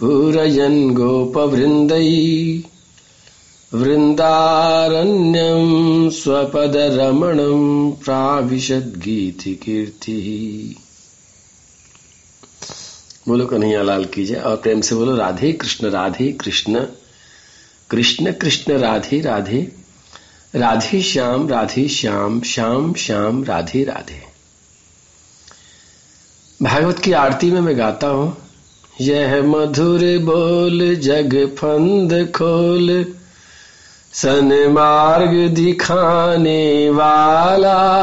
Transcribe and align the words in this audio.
पूरयन् 0.00 0.94
गोपवृन्दै। 0.94 2.62
वृन्दारण्यं 3.74 4.50
स्वपदरमणं 6.10 7.90
प्राविशद्गीतिकीर्तिः। 7.90 9.28
बोलो 13.28 13.46
कन्हैया 13.46 13.82
लाल 13.82 14.04
कीजिए। 14.04 14.36
और 14.36 14.56
प्रेम 14.56 14.80
से 14.80 14.94
बोलो, 14.94 15.16
राधे 15.16 15.52
कृष्ण 15.52 15.90
राधे 15.90 16.32
कृष्ण। 16.32 16.86
कृष्ण 17.90 18.32
कृष्ण, 18.32 18.78
राधे 18.78 19.20
राधे। 19.20 19.72
राधे 20.54 21.02
श्याम 21.02 21.48
राधे 21.48 21.88
श्याम 21.88 22.40
श्याम 22.40 22.94
श्याम, 22.94 23.44
राधे 23.44 23.84
राधे। 23.84 24.22
भागवत 26.62 26.98
की 26.98 27.12
आरती 27.12 27.50
में 27.50 27.60
मैं 27.60 27.78
गाता 27.78 28.06
हूँ। 28.06 28.36
यह 29.00 29.42
मधुर 29.42 30.00
बोल, 30.02 30.94
जग 30.94 31.56
फंद 31.58 32.32
खोल। 32.36 33.14
सन 34.12 34.68
मार्ग 34.70 35.48
दिखाने 35.48 36.90
वाला। 36.90 37.94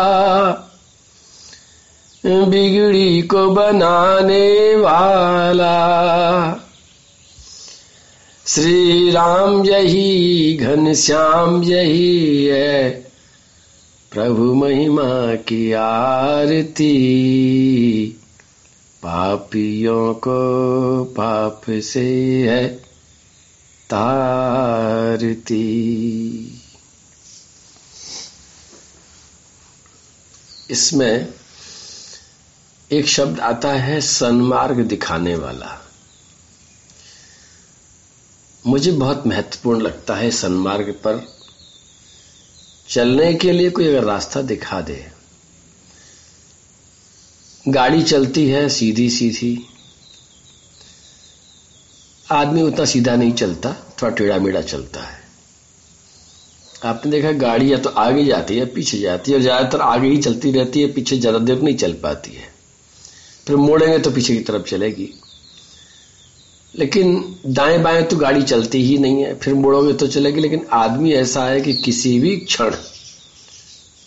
बिगड़ी 2.26 3.22
को 3.22 3.50
बनाने 3.50 4.76
वाला। 4.76 5.76
श्री 8.48 9.12
राम 9.12 9.66
यही, 9.66 10.58
घन 10.58 10.94
श्याम 10.94 11.64
यही 11.64 12.46
है। 12.46 12.90
प्रभु 14.12 14.54
महिमा 14.54 15.36
की 15.36 15.74
आरती, 15.74 16.96
पापियों 19.04 20.14
को 20.14 21.04
पाप 21.04 21.62
से 21.70 22.10
है 22.50 22.68
तारती। 23.90 24.82
इसमें 30.70 31.35
एक 32.92 33.08
शब्द 33.08 33.40
आता 33.40 33.72
है 33.74 34.00
सन्मार्ग 34.02 34.80
दिखाने 34.80 35.36
वाला। 35.36 35.70
मुझे 38.64 38.92
बहुत 38.92 39.26
महत्वपूर्ण 39.28 39.82
लगता 39.82 40.16
है 40.16 40.30
सन्मार्ग 40.32 40.92
पर 41.04 41.26
चलने 42.90 43.34
के 43.34 43.52
लिए 43.52 43.70
कोई 43.70 43.88
अगर 43.88 44.04
रास्ता 44.04 44.42
दिखा 44.44 44.82
दे। 44.82 45.04
गाड़ी 47.66 48.04
चलती 48.04 48.48
है 48.50 48.68
सीधी 48.70 49.10
सीधी 49.10 49.58
आदमी 52.32 52.62
उतना 52.62 52.86
सीधा 52.86 53.16
नहीं 53.16 53.32
चलता, 53.34 53.74
थोड़ा 54.02 54.16
टेढ़ा 54.16 54.38
मेढ़ा 54.40 54.62
चलता 54.64 55.02
है। 55.02 55.24
आपने 56.86 57.12
देखा 57.12 57.32
गाड़ी 57.40 57.72
या 57.74 57.78
तो 57.78 57.90
आगे 57.90 58.26
जाती 58.26 58.58
है, 58.58 58.66
पीछे 58.66 59.00
जाती 59.00 59.32
है, 59.32 59.38
और 59.38 59.44
ज़्यादातर 59.44 59.82
आगे 59.82 60.08
ही 60.08 60.18
चलती 60.18 60.52
रहती 60.52 60.82
है, 60.82 60.88
पीछे 60.88 61.18
ज़्यादा 61.18 61.40
देर 61.40 61.62
नहीं 61.62 61.76
चल 61.76 61.94
पाती 61.94 62.32
है। 62.32 62.54
फिर 63.48 63.56
मोड़ेंगे 63.56 63.98
तो 64.00 64.12
पीछे 64.12 64.36
की 64.36 64.40
तरफ़ 64.40 64.64
चलेगी। 64.64 65.14
लेकिन 66.76 67.36
दाएँ 67.46 67.78
बाएँ 67.80 68.04
तो 68.04 68.18
गाड़ी 68.18 68.42
चलती 68.44 68.84
ही 68.84 68.98
नहीं 68.98 69.24
है, 69.24 69.36
फिर 69.36 69.54
मोड़ोगे 69.54 69.94
तो 69.94 70.08
चलेगी। 70.08 70.42
लेकिन 70.42 70.66
आदमी 70.74 71.14
ऐसा 71.14 71.46
है 71.46 71.62
कि 71.62 71.74
किसी 71.74 72.20
भी 72.20 72.38
क्षण, 72.38 72.76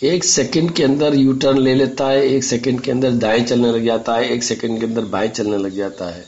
एक 0.03 0.25
सेकंड 0.25 0.71
के 0.71 0.83
अंदर 0.83 1.15
यू 1.15 1.33
टर्न 1.33 1.59
ले 1.59 1.75
लेता 1.75 2.09
है, 2.09 2.27
एक 2.29 2.45
सेकंड 2.45 2.81
के 2.81 2.91
अंदर 2.91 3.11
दाएँ 3.11 3.43
चलने 3.43 3.73
लग 3.73 3.85
जाता 3.85 4.15
है, 4.15 4.31
एक 4.31 4.43
सेकंड 4.43 4.81
के 4.81 4.87
अंदर 4.87 5.05
बाएँ 5.05 5.29
चलने 5.29 5.57
लग 5.57 5.77
जाता 5.77 6.11
है। 6.15 6.25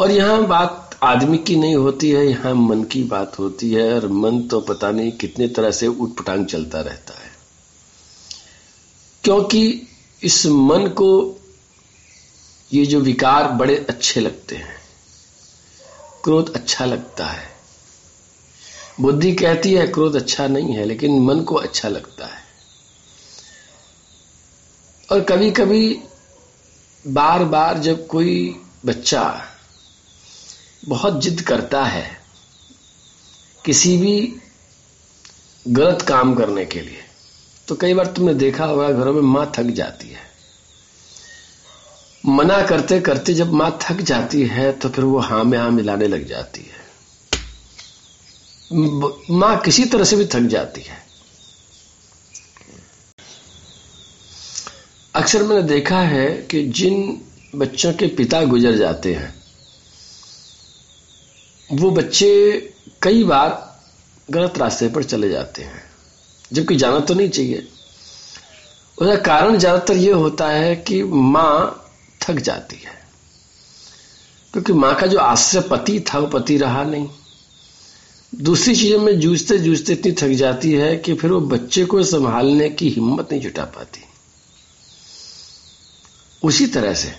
और 0.00 0.10
यहाँ 0.10 0.46
बात 0.46 0.98
आदमी 1.02 1.38
की 1.38 1.56
नहीं 1.56 1.74
होती 1.74 2.10
है, 2.10 2.26
यहाँ 2.26 2.54
मन 2.54 2.84
की 2.84 3.02
बात 3.04 3.38
होती 3.38 3.70
है, 3.70 3.94
और 3.94 4.08
मन 4.08 4.40
तो 4.42 4.60
पता 4.60 4.90
नहीं 4.90 5.12
कितने 5.12 5.48
तरह 5.48 5.70
से 5.70 5.86
उठपटांग 5.86 6.46
चलता 6.46 6.80
रहता 6.80 7.14
है। 7.14 7.30
क्योंकि 9.24 9.88
इस 10.22 10.46
मन 10.46 10.86
को 10.88 11.38
ये 12.72 12.86
जो 12.86 13.00
विकार 13.00 13.48
बड़े 13.48 13.86
अच्छे 13.88 14.20
लगते 14.20 14.56
हैं, 14.56 14.76
क्रोध 16.24 16.54
अच्छा 16.54 16.84
लगता 16.84 17.26
है। 17.26 17.50
बुद्धि 19.00 19.32
कहती 19.32 19.72
है 19.74 19.86
क्रोध 19.86 20.16
अच्छा 20.16 20.46
नहीं 20.46 20.74
है, 20.74 20.84
लेकिन 20.84 21.20
मन 21.20 21.40
को 21.40 21.54
अच्छा 21.54 21.88
लगता 21.88 22.26
है। 22.26 22.40
और 25.12 25.20
कभी 25.20 25.50
कभी 25.50 26.00
बार 27.06 27.44
बार 27.44 27.78
जब 27.78 28.06
कोई 28.06 28.60
बच्चा 28.86 29.48
बहुत 30.84 31.20
जिद 31.20 31.40
करता 31.40 31.84
है 31.84 32.20
किसी 33.64 33.96
भी 33.96 34.40
गलत 35.68 36.02
काम 36.02 36.34
करने 36.34 36.64
के 36.64 36.80
लिए 36.80 37.04
तो 37.68 37.74
कई 37.76 37.94
बार 37.94 38.06
तुमने 38.06 38.34
देखा 38.34 38.64
होगा, 38.64 38.90
घरों 38.90 39.12
में 39.12 39.20
माँ 39.22 39.52
थक 39.56 39.66
जाती 39.72 40.08
है। 40.08 40.30
मना 42.28 42.60
करते 42.66 43.00
करते 43.00 43.34
जब 43.34 43.52
माँ 43.52 43.70
थक 43.82 44.00
जाती 44.02 44.42
है 44.46 44.70
तो 44.72 44.88
फिर 44.88 45.04
वो 45.04 45.18
हाँ 45.20 45.42
में 45.44 45.58
हाँ 45.58 45.70
मिलाने 45.70 46.06
लग 46.08 46.26
जाती 46.28 46.60
है। 46.62 46.80
माँ 49.30 49.56
किसी 49.60 49.84
तरह 49.84 50.04
से 50.04 50.16
भी 50.16 50.24
थक 50.26 50.46
जाती 50.48 50.80
है। 50.80 51.00
अक्सर 55.14 55.42
मैंने 55.42 55.62
देखा 55.62 56.00
है 56.00 56.26
कि 56.50 56.62
जिन 56.70 57.20
बच्चों 57.54 57.92
के 57.92 58.06
पिता 58.16 58.42
गुजर 58.44 58.76
जाते 58.76 59.14
हैं, 59.14 59.34
वो 61.70 61.90
बच्चे 61.90 62.30
कई 63.02 63.24
बार 63.24 63.50
गलत 64.28 64.58
रास्ते 64.58 64.88
पर 64.88 65.02
चले 65.04 65.28
जाते 65.28 65.62
हैं। 65.62 65.91
जबकि 66.52 66.76
जाना 66.76 67.00
तो 67.00 67.14
नहीं 67.14 67.28
चाहिए। 67.28 67.68
उसका 68.98 69.16
कारण 69.16 69.58
ज़्यादातर 69.58 69.96
यह 69.96 70.14
होता 70.14 70.48
है 70.48 70.76
कि 70.76 71.02
माँ 71.02 71.88
थक 72.22 72.34
जाती 72.34 72.76
है। 72.76 73.00
क्योंकि 74.52 74.72
माँ 74.72 74.94
का 74.94 75.06
जो 75.06 75.18
आश्रय 75.18 75.60
पति 75.60 76.00
था, 76.00 76.18
वो 76.18 76.26
पति 76.26 76.56
रहा 76.56 76.84
नहीं। 76.84 77.08
दूसरी 78.34 78.74
चीज़ों 78.74 78.98
में 78.98 79.20
जूझते 79.20 79.58
जूझते 79.58 79.92
इतनी 79.92 80.12
थक 80.12 80.28
जाती 80.28 80.72
है 80.72 80.96
कि 80.96 81.14
फिर 81.14 81.30
वो 81.30 81.40
बच्चे 81.40 81.84
को 81.84 82.02
संभालने 82.02 82.70
की 82.70 82.88
हिम्मत 82.88 83.28
नहीं 83.32 83.40
जुटा 83.40 83.64
पाती। 83.64 84.04
उसी 86.42 86.66
तरह 86.66 86.94
से, 86.94 87.12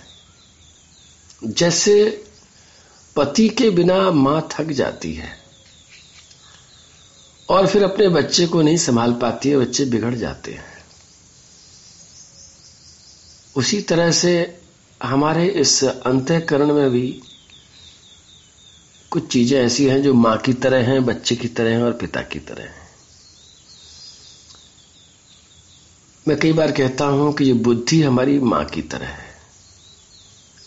जैसे 1.44 2.24
पति 3.16 3.48
के 3.48 3.70
बिना 3.70 4.10
माँ 4.10 4.48
थक 4.52 4.64
जाती 4.64 5.14
है 5.14 5.43
और 7.48 7.66
फिर 7.66 7.82
अपने 7.82 8.08
बच्चे 8.08 8.46
को 8.46 8.62
नहीं 8.62 8.76
संभाल 8.76 9.12
पाती 9.12 9.48
है, 9.48 9.56
बच्चे 9.56 9.84
बिगड़ 9.84 10.14
जाते 10.14 10.52
हैं। 10.52 10.72
उसी 13.56 13.80
तरह 13.80 14.10
से 14.10 14.60
हमारे 15.02 15.46
इस 15.46 15.84
अंतकरण 15.84 16.72
में 16.72 16.90
भी 16.90 17.22
कुछ 19.10 19.32
चीज़ें 19.32 19.60
ऐसी 19.60 19.86
हैं 19.86 20.02
जो 20.02 20.14
माँ 20.14 20.36
की 20.38 20.52
तरह 20.52 20.86
हैं, 20.86 21.04
बच्चे 21.04 21.36
की 21.36 21.48
तरह 21.48 21.70
हैं 21.70 21.82
और 21.82 21.92
पिता 21.92 22.22
की 22.22 22.38
तरह 22.38 22.62
हैं। 22.62 22.82
मैं 26.28 26.38
कई 26.38 26.52
बार 26.52 26.72
कहता 26.72 27.04
हूँ 27.04 27.32
कि 27.32 27.44
ये 27.44 27.52
बुद्धि 27.52 28.02
हमारी 28.02 28.38
माँ 28.38 28.64
की 28.64 28.82
तरह 28.82 29.06
है, 29.06 29.34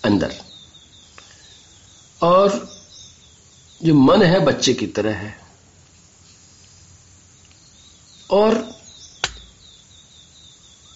अंदर। 0.05 0.33
और 2.21 2.69
जो 3.83 3.93
मन 3.93 4.23
है, 4.23 4.39
बच्चे 4.39 4.73
की 4.73 4.87
तरह 4.87 5.15
है। 5.15 5.46
और 8.29 8.55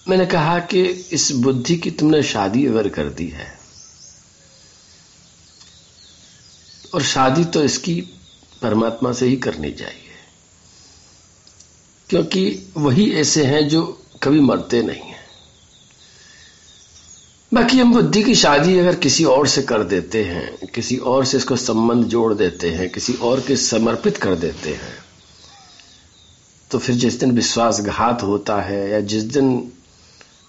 मैंने 0.05 0.25
कहा 0.25 0.57
कि 0.59 0.81
इस 1.11 1.31
बुद्धि 1.37 1.75
की 1.77 1.91
तुमने 1.91 2.21
शादी 2.23 2.65
अगर 2.67 2.87
कर 2.89 3.09
दी 3.09 3.27
है, 3.27 3.47
और 6.95 7.01
शादी 7.03 7.43
तो 7.45 7.63
इसकी 7.63 7.99
परमात्मा 8.61 9.11
से 9.13 9.25
ही 9.25 9.35
करनी 9.37 9.71
चाहिए, 9.71 10.09
क्योंकि 12.09 12.73
वही 12.77 13.09
ऐसे 13.11 13.45
हैं 13.45 13.67
जो 13.67 13.83
कभी 14.23 14.39
मरते 14.39 14.81
नहीं 14.81 15.01
हैं। 15.01 15.19
बाकी 17.51 17.79
हम 17.79 17.93
बुद्धि 17.93 18.23
की 18.23 18.35
शादी 18.35 18.77
अगर 18.79 18.95
किसी 18.95 19.23
और 19.25 19.47
से 19.47 19.61
कर 19.61 19.83
देते 19.83 20.23
हैं, 20.23 20.67
किसी 20.67 20.97
और 20.97 21.25
से 21.25 21.37
इसको 21.37 21.55
संबंध 21.57 22.05
जोड़ 22.05 22.33
देते 22.33 22.69
हैं, 22.69 22.89
किसी 22.89 23.13
और 23.13 23.39
के 23.39 23.55
समर्पित 23.57 24.17
कर 24.17 24.35
देते 24.35 24.73
हैं 24.73 24.93
तो 26.71 26.79
फिर 26.79 26.95
जिस 26.95 27.19
दिन 27.19 27.31
विश्वासघात 27.31 28.23
होता 28.23 28.61
है, 28.61 28.89
या 28.89 28.99
जिस 28.99 29.23
दिन 29.23 29.71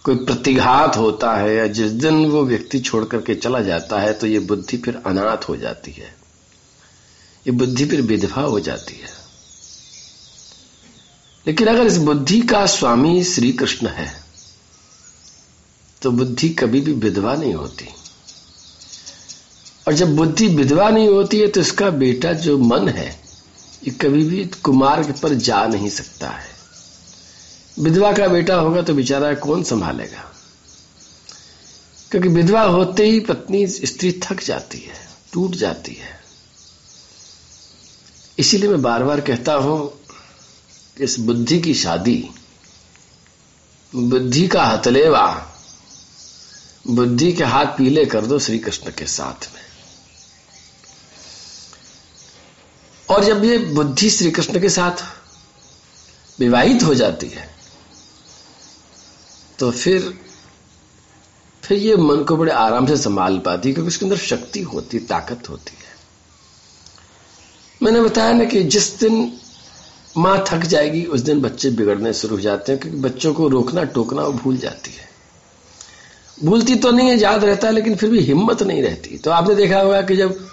कोई 0.05 0.15
प्रतिघात 0.15 0.97
होता 0.97 1.35
है, 1.37 1.55
या 1.55 1.67
जिस 1.67 1.91
दिन 1.93 2.27
वो 2.27 2.45
व्यक्ति 2.45 2.79
छोड़ 2.81 3.05
करके 3.05 3.35
चला 3.35 3.61
जाता 3.61 4.01
है 4.01 4.13
तो 4.13 4.27
ये 4.27 4.39
बुद्धि 4.39 4.77
फिर 4.77 5.03
अनाथ 5.07 5.49
हो 5.49 5.57
जाती 5.57 5.93
है। 5.93 6.15
ये 7.47 7.51
बुद्धि 7.51 7.85
फिर 7.85 8.03
विधवा 8.03 8.43
हो 8.43 8.61
जाती 8.61 8.95
है। 8.95 9.09
लेकिन 11.47 11.69
अगर 11.69 11.87
इस 11.87 11.97
बुद्धि 11.97 12.41
का 12.41 12.67
स्वामी 12.67 13.25
श्री 13.25 13.53
कृष्ण 13.53 13.87
है 13.87 14.13
तो 16.03 16.11
बुद्धि 16.11 16.49
कभी 16.49 16.81
भी 16.81 16.93
विधवा 16.93 17.35
नहीं 17.35 17.55
होती। 17.55 17.89
और 19.89 19.93
जब 19.93 20.17
बुद्धि 20.17 20.47
विधवा 20.47 20.91
नहीं 20.91 21.09
होती 21.09 21.39
है 21.41 21.49
तो 21.49 21.61
इसका 21.61 21.91
बेटा 21.91 22.33
जो 22.33 22.59
मन 22.59 22.89
है 22.89 23.22
ये 23.85 23.91
कभी 23.91 24.25
भी 24.25 24.45
कुमार्ग 24.63 25.15
पर 25.23 25.35
जा 25.35 25.67
नहीं 25.67 25.89
सकता 25.91 26.29
है। 26.29 26.51
विधवा 27.79 28.13
का 28.13 28.29
बेटा 28.29 28.55
होगा 28.55 28.83
तो 28.83 28.95
बेचारा 28.95 29.35
कौन 29.35 29.63
संभालेगा? 29.63 30.25
क्योंकि 32.11 32.29
विधवा 32.29 32.63
होते 32.63 33.05
ही 33.07 33.21
पत्नी 33.21 33.67
स्त्री 33.67 34.21
थक 34.23 34.43
जाती 34.43 34.79
है, 34.79 35.09
टूट 35.33 35.51
जाती 35.51 35.93
है। 35.93 36.21
इसीलिए 38.39 38.71
मैं 38.71 38.83
बार 38.83 39.05
बार 39.05 39.21
कहता 39.21 39.55
हूँ 39.55 39.89
कि 40.97 41.05
इस 41.05 41.19
बुद्धि 41.21 41.61
की 41.61 41.75
शादी, 41.75 42.31
बुद्धि 43.95 44.47
का 44.49 44.65
हथलेवा, 44.65 45.27
बुद्धि 46.87 47.33
के 47.33 47.45
हाथ 47.45 47.67
पीले 47.67 48.05
कर 48.05 48.27
दो 48.27 48.39
श्री 48.39 48.59
कृष्ण 48.59 48.91
के 48.91 49.07
साथ 49.07 49.49
में। 49.55 49.62
और 53.13 53.25
जब 53.25 53.45
ये 53.45 53.59
बुद्धि 53.59 54.11
श्री 54.11 54.31
कृष्ण 54.31 54.61
के 54.61 54.69
साथ 54.69 55.05
विवाहित 56.41 56.83
हो 56.83 56.95
जाती 56.95 57.27
है 57.27 57.51
तो 59.59 59.71
फिर 59.71 60.13
फिर 61.63 61.79
ये 61.79 61.97
मन 61.97 62.23
को 62.25 62.37
बड़े 62.37 62.53
आराम 62.53 62.87
से 62.87 62.97
संभाल 62.97 63.39
पाती 63.39 63.69
है, 63.69 63.75
क्योंकि 63.75 63.89
उसके 63.89 64.05
अंदर 64.05 64.17
शक्ति 64.17 64.61
होती 64.63 64.97
है 64.97 65.07
ताकत 65.07 65.49
होती 65.49 65.77
है। 65.77 65.91
मैंने 67.83 68.01
बताया 68.01 68.33
ना 68.33 68.45
कि 68.45 68.63
जिस 68.63 68.99
दिन 69.01 69.33
माँ 70.17 70.45
थक 70.49 70.65
जाएगी, 70.65 71.05
उस 71.05 71.21
दिन 71.21 71.41
बच्चे 71.41 71.71
बिगड़ने 71.71 72.13
शुरू 72.13 72.37
हो 72.37 72.41
जाते 72.43 72.73
हैं, 72.73 72.81
क्योंकि 72.81 72.99
बच्चों 72.99 73.35
को 73.35 73.49
रोकना, 73.49 73.85
टोकना, 73.85 74.23
वो 74.23 74.33
भूल 74.33 74.57
जाती 74.57 74.91
है। 74.91 75.09
भूलती 76.45 76.75
तो 76.75 76.91
नहीं 76.91 77.09
है, 77.09 77.17
याद 77.19 77.45
रहता 77.45 77.67
है, 77.67 77.73
लेकिन 77.75 77.97
फिर 77.97 78.11
भी 78.11 78.21
हिम्मत 78.21 78.63
नहीं 78.63 78.83
रहती। 78.83 79.19
तो 79.19 79.31
आपने 79.31 79.55
देखा 79.55 79.81
होगा 79.81 80.03
कि 80.03 80.17
जब 80.17 80.52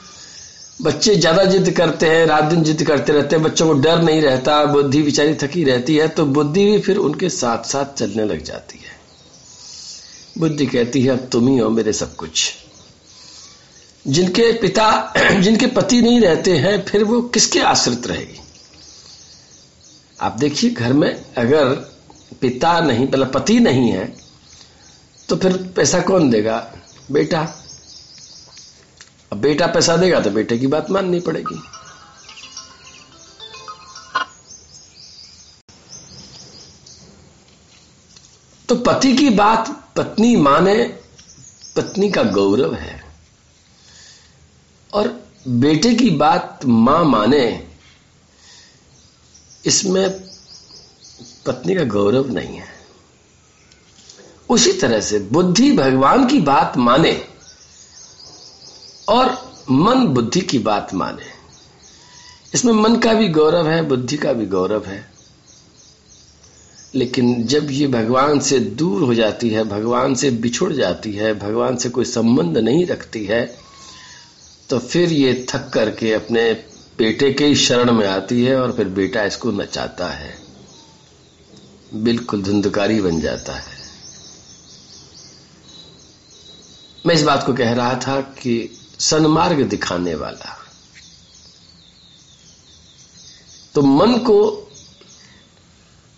बच्चे 0.81 1.15
ज़्यादा 1.15 1.43
जिद 1.43 1.69
करते 1.71 2.05
हैं, 2.05 2.25
रात 2.25 2.43
दिन 2.43 2.63
जिद 2.63 2.83
करते 2.83 3.13
रहते 3.13 3.35
हैं, 3.35 3.43
बच्चों 3.45 3.67
को 3.67 3.73
डर 3.73 4.01
नहीं 4.01 4.21
रहता, 4.21 4.65
बुद्धि 4.65 5.01
बिचारी 5.01 5.33
थकी 5.33 5.63
रहती 5.63 5.95
है 5.95 6.07
तो 6.07 6.25
बुद्धि 6.25 6.65
भी 6.65 6.79
फिर 6.79 6.97
उनके 6.97 7.29
साथ 7.29 7.63
साथ 7.63 7.85
चलने 7.85 8.25
लग 8.25 8.43
जाती 8.43 8.79
है। 8.79 8.97
बुद्धि 10.37 10.65
कहती 10.65 11.01
है, 11.01 11.09
अब 11.09 11.29
तुम 11.31 11.47
ही 11.47 11.57
हो 11.57 11.69
मेरे 11.69 11.93
सब 11.93 12.15
कुछ। 12.15 12.53
जिनके 14.07 14.53
पिता, 14.53 15.13
जिनके 15.39 15.67
पति 15.67 16.01
नहीं 16.01 16.21
रहते 16.21 16.57
हैं, 16.57 16.85
फिर 16.85 17.03
वो 17.03 17.21
किसके 17.21 17.59
आश्रित 17.59 18.07
रहेगी? 18.07 18.39
आप 20.21 20.37
देखिए, 20.39 20.69
घर 20.69 20.93
में 20.93 21.25
अगर 21.37 21.65
पिता 22.41 22.79
नहीं 22.79 23.07
मतलब 23.07 23.31
पति 23.31 23.59
नहीं 23.59 23.91
है 23.91 24.15
तो 25.29 25.35
फिर 25.35 25.53
पैसा 25.75 25.99
कौन 25.99 26.29
देगा? 26.29 26.73
बेटा 27.11 27.58
अब 29.31 29.37
बेटा 29.37 29.67
पैसा 29.67 29.97
देगा 29.97 30.19
तो 30.19 30.29
बेटे 30.29 30.57
की 30.57 30.67
बात 30.67 30.91
माननी 30.91 31.19
पड़ेगी। 31.19 31.61
तो 38.69 38.75
पति 38.75 39.13
की 39.17 39.29
बात 39.29 39.69
पत्नी 39.95 40.35
माने, 40.35 40.83
पत्नी 41.75 42.09
का 42.11 42.23
गौरव 42.23 42.73
है। 42.73 43.03
और 44.93 45.07
बेटे 45.47 45.93
की 45.95 46.09
बात 46.09 46.59
माँ 46.65 47.03
माने, 47.03 47.67
इसमें 49.65 50.09
पत्नी 51.45 51.75
का 51.75 51.83
गौरव 51.83 52.29
नहीं 52.33 52.57
है। 52.57 52.67
उसी 54.49 54.73
तरह 54.73 55.01
से 55.01 55.19
बुद्धि 55.19 55.71
भगवान 55.71 56.27
की 56.27 56.39
बात 56.41 56.77
माने 56.77 57.28
और 59.09 59.37
मन 59.71 60.07
बुद्धि 60.07 60.41
की 60.41 60.59
बात 60.59 60.93
माने। 60.93 61.25
इसमें 62.53 62.73
मन 62.73 62.95
का 62.95 63.13
भी 63.13 63.27
गौरव 63.29 63.67
है, 63.69 63.81
बुद्धि 63.81 64.17
का 64.17 64.33
भी 64.33 64.45
गौरव 64.45 64.85
है। 64.85 65.11
लेकिन 66.95 67.43
जब 67.43 67.71
ये 67.71 67.87
भगवान 67.87 68.39
से 68.39 68.59
दूर 68.59 69.03
हो 69.03 69.13
जाती 69.13 69.49
है, 69.49 69.63
भगवान 69.63 70.15
से 70.15 70.29
बिछुड़ 70.31 70.71
जाती 70.73 71.13
है, 71.13 71.33
भगवान 71.39 71.75
से 71.77 71.89
कोई 71.89 72.05
संबंध 72.05 72.57
नहीं 72.57 72.85
रखती 72.85 73.25
है 73.25 73.45
तो 74.69 74.77
फिर 74.79 75.11
ये 75.11 75.45
थक 75.49 75.69
करके 75.69 76.13
अपने 76.13 76.41
बेटे 76.97 77.31
के 77.33 77.45
ही 77.45 77.55
शरण 77.55 77.91
में 77.91 78.07
आती 78.07 78.43
है 78.43 78.55
और 78.61 78.71
फिर 78.71 78.87
बेटा 78.87 79.23
इसको 79.23 79.51
नचाता 79.51 80.09
है। 80.09 80.33
बिल्कुल 81.93 82.41
धुंधकारी 82.41 82.99
बन 83.01 83.19
जाता 83.21 83.53
है। 83.53 83.77
मैं 87.05 87.15
इस 87.15 87.23
बात 87.23 87.45
को 87.45 87.53
कह 87.53 87.73
रहा 87.73 87.95
था 87.97 88.19
कि 88.21 88.78
सन्मार्ग 88.99 89.61
दिखाने 89.61 90.15
वाला। 90.15 90.57
तो 93.75 93.81
मन 93.81 94.17
को 94.17 94.65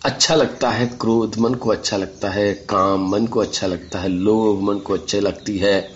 अच्छा 0.04 0.34
लगता 0.34 0.70
है 0.70 0.86
क्रोध, 0.86 1.38
मन 1.38 1.54
को 1.54 1.70
अच्छा 1.70 1.96
लगता 1.96 2.30
है 2.30 2.54
काम, 2.54 3.08
मन 3.10 3.26
को 3.26 3.40
अच्छा 3.40 3.66
लगता 3.66 3.98
है 3.98 4.08
लोभ, 4.08 4.62
मन 4.62 4.78
को 4.78 4.94
अच्छे 4.94 5.20
लगती 5.20 5.58
है 5.58 5.94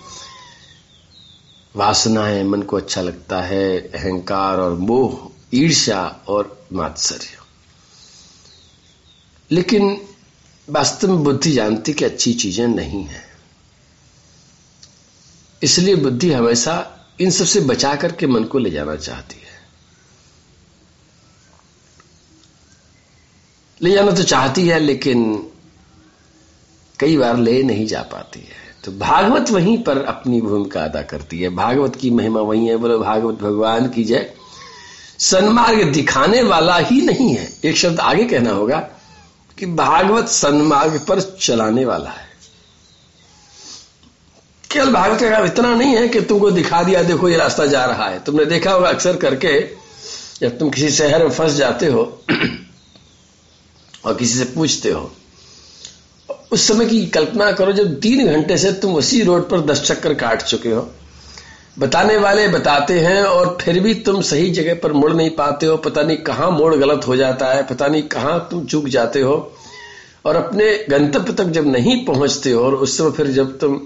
वासनाएँ, 1.77 2.45
मन 2.45 2.63
को 2.63 2.77
अच्छा 2.77 3.01
लगता 3.03 3.41
है 3.43 3.79
अहंकार 3.79 4.59
और 4.59 4.75
मोह, 4.75 5.31
ईर्ष्या 5.55 6.17
और 6.29 6.67
मात्सर्य। 6.73 7.39
लेकिन 9.51 10.01
वास्तव 10.71 11.09
में 11.09 11.25
बुद्धि 11.25 11.53
जानती 11.53 11.93
कि 11.93 12.05
अच्छी 12.05 12.33
चीज़ें 12.35 12.67
नहीं 12.67 13.05
है। 13.05 13.26
इसलिए 15.67 15.95
बुद्धि 15.95 16.33
हमेशा 16.33 16.75
इन 17.21 17.31
सबसे 17.31 17.61
बचा 17.61 17.95
करके 17.95 18.27
मन 18.27 18.45
को 18.45 18.59
ले 18.59 18.71
जाना 18.71 18.97
चाहती 18.97 19.37
है। 19.37 19.47
ले 23.83 23.91
जाना 23.91 24.11
तो 24.11 24.23
चाहती 24.23 24.69
है, 24.69 24.79
लेकिन 24.79 25.49
कई 26.99 27.17
बार 27.17 27.37
ले 27.37 27.63
नहीं 27.63 27.87
जा 27.87 28.03
पाती 28.03 28.41
है। 28.41 28.67
तो 28.85 28.93
भागवत 28.93 29.51
वहीं 29.51 29.83
पर 29.83 29.99
अपनी 29.99 30.41
भूमिका 30.41 30.85
अदा 30.85 31.03
करती 31.03 31.41
है। 31.41 31.49
भागवत 31.49 31.97
की 31.97 32.11
महिमा 32.11 32.41
वही 32.41 32.67
है। 32.67 32.77
बोलो, 32.77 32.99
भागवत 32.99 33.35
भगवान 33.35 33.89
की 33.89 34.05
जय। 34.05 34.35
सन्मार्ग 35.19 35.93
दिखाने 35.93 36.43
वाला 36.43 36.77
ही 36.77 37.03
नहीं 37.03 37.37
है। 37.37 37.59
एक 37.65 37.77
शब्द 37.77 38.01
आगे 38.01 38.25
कहना 38.25 38.51
होगा 38.51 38.81
कि 39.59 39.67
भागवत 39.67 40.29
सन्मार्ग 40.29 41.07
पर 41.09 41.21
चलाने 41.21 41.85
वाला 41.85 42.11
है। 42.11 42.26
केवल 44.71 44.93
भागवत 44.93 45.21
का 45.21 45.45
इतना 45.45 45.75
नहीं 45.75 45.95
है 45.97 46.09
कि 46.09 46.21
तुमको 46.21 46.51
दिखा 46.51 46.83
दिया, 46.83 47.03
देखो 47.03 47.29
ये 47.29 47.37
रास्ता 47.37 47.67
जा 47.67 47.85
रहा 47.85 48.09
है। 48.09 48.23
तुमने 48.25 48.45
देखा 48.45 48.73
होगा 48.73 48.89
अक्सर 48.89 49.17
करके, 49.17 49.61
जब 50.41 50.59
तुम 50.59 50.71
किसी 50.71 50.91
शहर 50.91 51.23
में 51.25 51.31
फंस 51.31 51.53
जाते 51.53 51.87
हो 51.87 52.03
और 54.05 54.15
किसी 54.15 54.39
से 54.39 54.45
पूछते 54.45 54.91
हो, 54.91 55.11
उस 56.53 56.67
समय 56.69 56.87
की 56.87 57.05
कल्पना 57.07 57.51
करो 57.53 57.73
जब 57.73 57.99
तीन 58.01 58.27
घंटे 58.27 58.59
से 58.59 58.73
तुम 58.73 58.95
उसी 58.97 59.23
रोड 59.23 59.49
पर 59.49 59.61
दस 59.63 59.83
चक्कर 59.83 60.15
काट 60.15 60.43
चुके 60.43 60.69
हो। 60.69 60.89
बताने 61.79 62.17
वाले 62.17 62.47
बताते 62.49 62.99
हैं 63.01 63.23
और 63.23 63.57
फिर 63.61 63.81
भी 63.81 63.95
तुम 64.03 64.21
सही 64.23 64.51
जगह 64.51 64.75
पर 64.75 64.93
मुड़ 64.93 65.13
नहीं 65.13 65.31
पाते 65.31 65.67
हो। 65.67 65.77
पता 65.77 66.03
नहीं 66.03 66.17
कहाँ 66.19 66.51
मोड़ 66.51 66.75
गलत 66.75 67.07
हो 67.07 67.17
जाता 67.17 67.53
है, 67.53 67.63
पता 67.63 67.87
नहीं 67.87 68.03
कहाँ 68.05 68.39
तुम 68.51 68.65
चूक 68.67 68.89
जाते 68.89 69.21
हो। 69.21 69.35
और 70.27 70.37
अपने 70.37 70.73
गंतव्य 70.91 71.33
तक 71.33 71.51
जब 71.51 71.67
नहीं 71.67 72.05
पहुँचते 72.05 72.51
हो 72.51 72.65
और 72.65 72.75
उस 72.77 72.97
समय 72.99 73.11
फिर 73.11 73.27
जब 73.31 73.59
तुम 73.59 73.81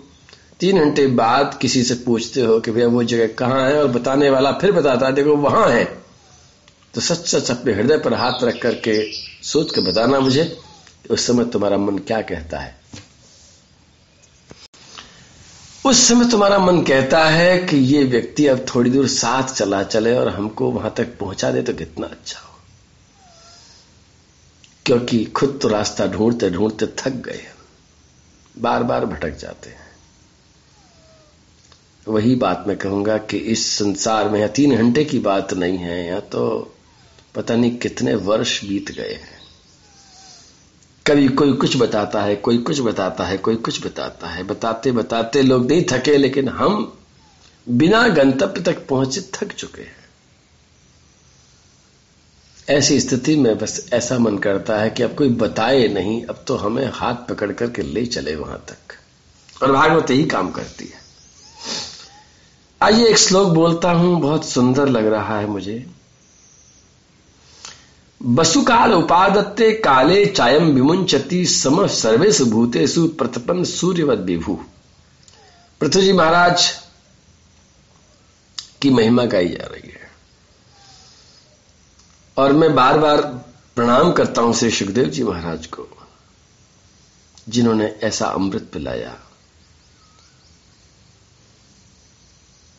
तीन 0.61 0.79
घंटे 0.79 1.07
बाद 1.07 1.59
किसी 1.63 1.83
से 1.85 1.95
पूछते 1.95 2.41
हो 2.41 2.59
कि 2.61 2.71
भैया 2.71 2.87
वो 2.89 3.03
जगह 3.05 3.27
कहाँ 3.35 3.69
है 3.69 3.81
और 3.83 3.87
बताने 3.89 4.31
वाला 4.31 4.53
फिर 4.53 4.73
बताता 4.73 5.07
है, 5.07 5.13
देखो 5.13 5.37
वहाँ 5.37 5.69
है। 5.69 5.85
तो 6.95 7.01
सच 7.01 7.27
सच 7.27 7.51
अपने 7.51 7.73
हृदय 7.73 7.99
पर 7.99 8.15
हाथ 8.15 8.45
रख 8.45 8.61
करके 8.63 9.01
सोच 9.43 9.75
के 9.75 9.81
बताना 9.81 10.21
मुझे, 10.21 10.45
उस 11.11 11.27
समय 11.27 11.45
तुम्हारा 11.45 11.77
मन 11.77 11.99
क्या 11.99 12.21
कहता 12.23 12.59
है? 12.59 12.79
उस 15.87 16.07
समय 16.09 16.31
तुम्हारा 16.31 16.59
मन 16.59 16.83
कहता 16.83 17.25
है 17.25 17.59
कि 17.59 17.77
ये 17.77 18.05
व्यक्ति 18.05 18.47
अब 18.47 18.65
थोड़ी 18.75 18.91
दूर 18.91 19.07
साथ 19.09 19.55
चला 19.55 19.83
चले 19.83 20.15
और 20.17 20.29
हमको 20.29 20.71
वहाँ 20.71 20.95
तक 20.97 21.19
पहुँचा 21.19 21.51
दे 21.51 21.63
तो 21.63 21.73
कितना 21.73 22.07
अच्छा 22.07 22.41
हो। 22.41 22.59
क्योंकि 24.87 25.25
खुद 25.25 25.59
तो 25.63 25.69
रास्ता 25.69 26.07
ढूंढते 26.07 26.51
ढूंढते 26.51 26.87
थक 26.99 27.23
गए 27.25 27.47
बार 28.59 28.83
बार 28.83 29.07
भटक 29.07 29.37
जाते 29.39 29.71
हैं। 29.71 29.80
वही 32.11 32.35
बात 32.35 32.65
मैं 32.67 32.77
कहूँगा 32.77 33.19
कि 33.19 33.37
इस 33.37 33.67
संसार 33.67 34.29
में 34.29 34.41
या 34.41 34.49
तीन 34.49 34.77
घंटे 34.77 35.05
की 35.05 35.19
बात 35.19 35.55
नहीं 35.55 35.79
है, 35.79 36.07
या 36.07 36.21
तो 36.21 36.73
पता 37.35 37.57
नहीं 37.57 37.79
कितने 37.79 38.15
वर्ष 38.15 38.65
बीत 38.65 38.91
गए 38.91 39.13
हैं। 39.13 39.41
कभी 41.07 41.29
कोई 41.29 41.53
कुछ 41.53 41.77
बताता 41.77 42.23
है, 42.23 42.37
कोई 42.37 42.59
कुछ 42.59 42.81
बताता 42.81 43.25
है, 43.25 43.37
कोई 43.37 43.57
कुछ 43.57 43.87
बताता 43.87 44.29
है। 44.29 44.43
बताते 44.43 44.93
बताते 44.93 45.43
लोग 45.43 45.67
नहीं 45.67 45.85
थके, 45.91 46.17
लेकिन 46.17 46.49
हम 46.49 46.99
बिना 47.69 48.09
गंतव्य 48.09 48.61
तक 48.61 48.87
पहुँचे, 48.87 49.21
थक 49.35 49.53
चुके 49.53 49.83
हैं। 49.83 50.01
ऐसी 52.69 53.01
स्थिति 53.01 53.37
में 53.37 53.59
बस 53.59 53.91
ऐसा 53.93 54.19
मन 54.19 54.39
करता 54.39 54.79
है 54.79 54.91
कि 54.91 55.03
अब 55.03 55.15
कोई 55.15 55.29
बताए 55.29 55.89
नहीं, 55.89 56.25
अब 56.25 56.45
तो 56.47 56.57
हमें 56.57 56.91
हाथ 56.93 57.15
पकड़ 57.15 57.53
करके 57.53 57.83
ले 57.83 58.07
चले 58.07 58.35
वहाँ 58.35 58.65
तक। 58.69 58.97
और 59.63 59.73
भागवत 59.73 60.11
यही 60.11 60.25
काम 60.25 60.51
करती 60.51 60.85
है। 60.85 61.00
आइए 62.81 63.07
एक 63.07 63.19
श्लोक 63.19 63.49
बोलता 63.55 63.91
हूँ, 63.93 64.21
बहुत 64.21 64.45
सुंदर 64.45 64.89
लग 64.89 65.07
रहा 65.07 65.39
है 65.39 65.47
मुझे। 65.47 65.85
वसुकाल 68.21 68.93
उपादत्ते 68.95 69.71
काले 69.75 70.25
चायम 70.27 70.71
विमुंचति 70.73 71.45
सम 71.47 71.87
सर्वेश 71.89 72.41
भूतेषु 72.43 73.07
प्रतपन 73.19 73.63
सूर्यवत 73.67 74.19
विभू 74.21 74.55
पृथ्वी 75.81 76.03
जी 76.03 76.13
महाराज 76.13 76.69
की 78.83 78.91
महिमा 78.91 79.25
गाई 79.27 79.49
जा 79.49 79.67
रही 79.67 79.91
है। 79.91 80.11
और 82.37 82.53
मैं 82.53 82.75
बार 82.75 82.99
बार 82.99 83.21
प्रणाम 83.77 84.13
करता 84.13 84.43
हूँ 84.43 84.55
श्री 84.55 84.71
सुखदेव 84.71 85.09
जी 85.09 85.25
महाराज 85.25 85.67
को, 85.67 85.89
जिन्होंने 87.49 87.95
ऐसा 88.03 88.27
अमृत 88.29 88.71
पिलाया। 88.73 89.17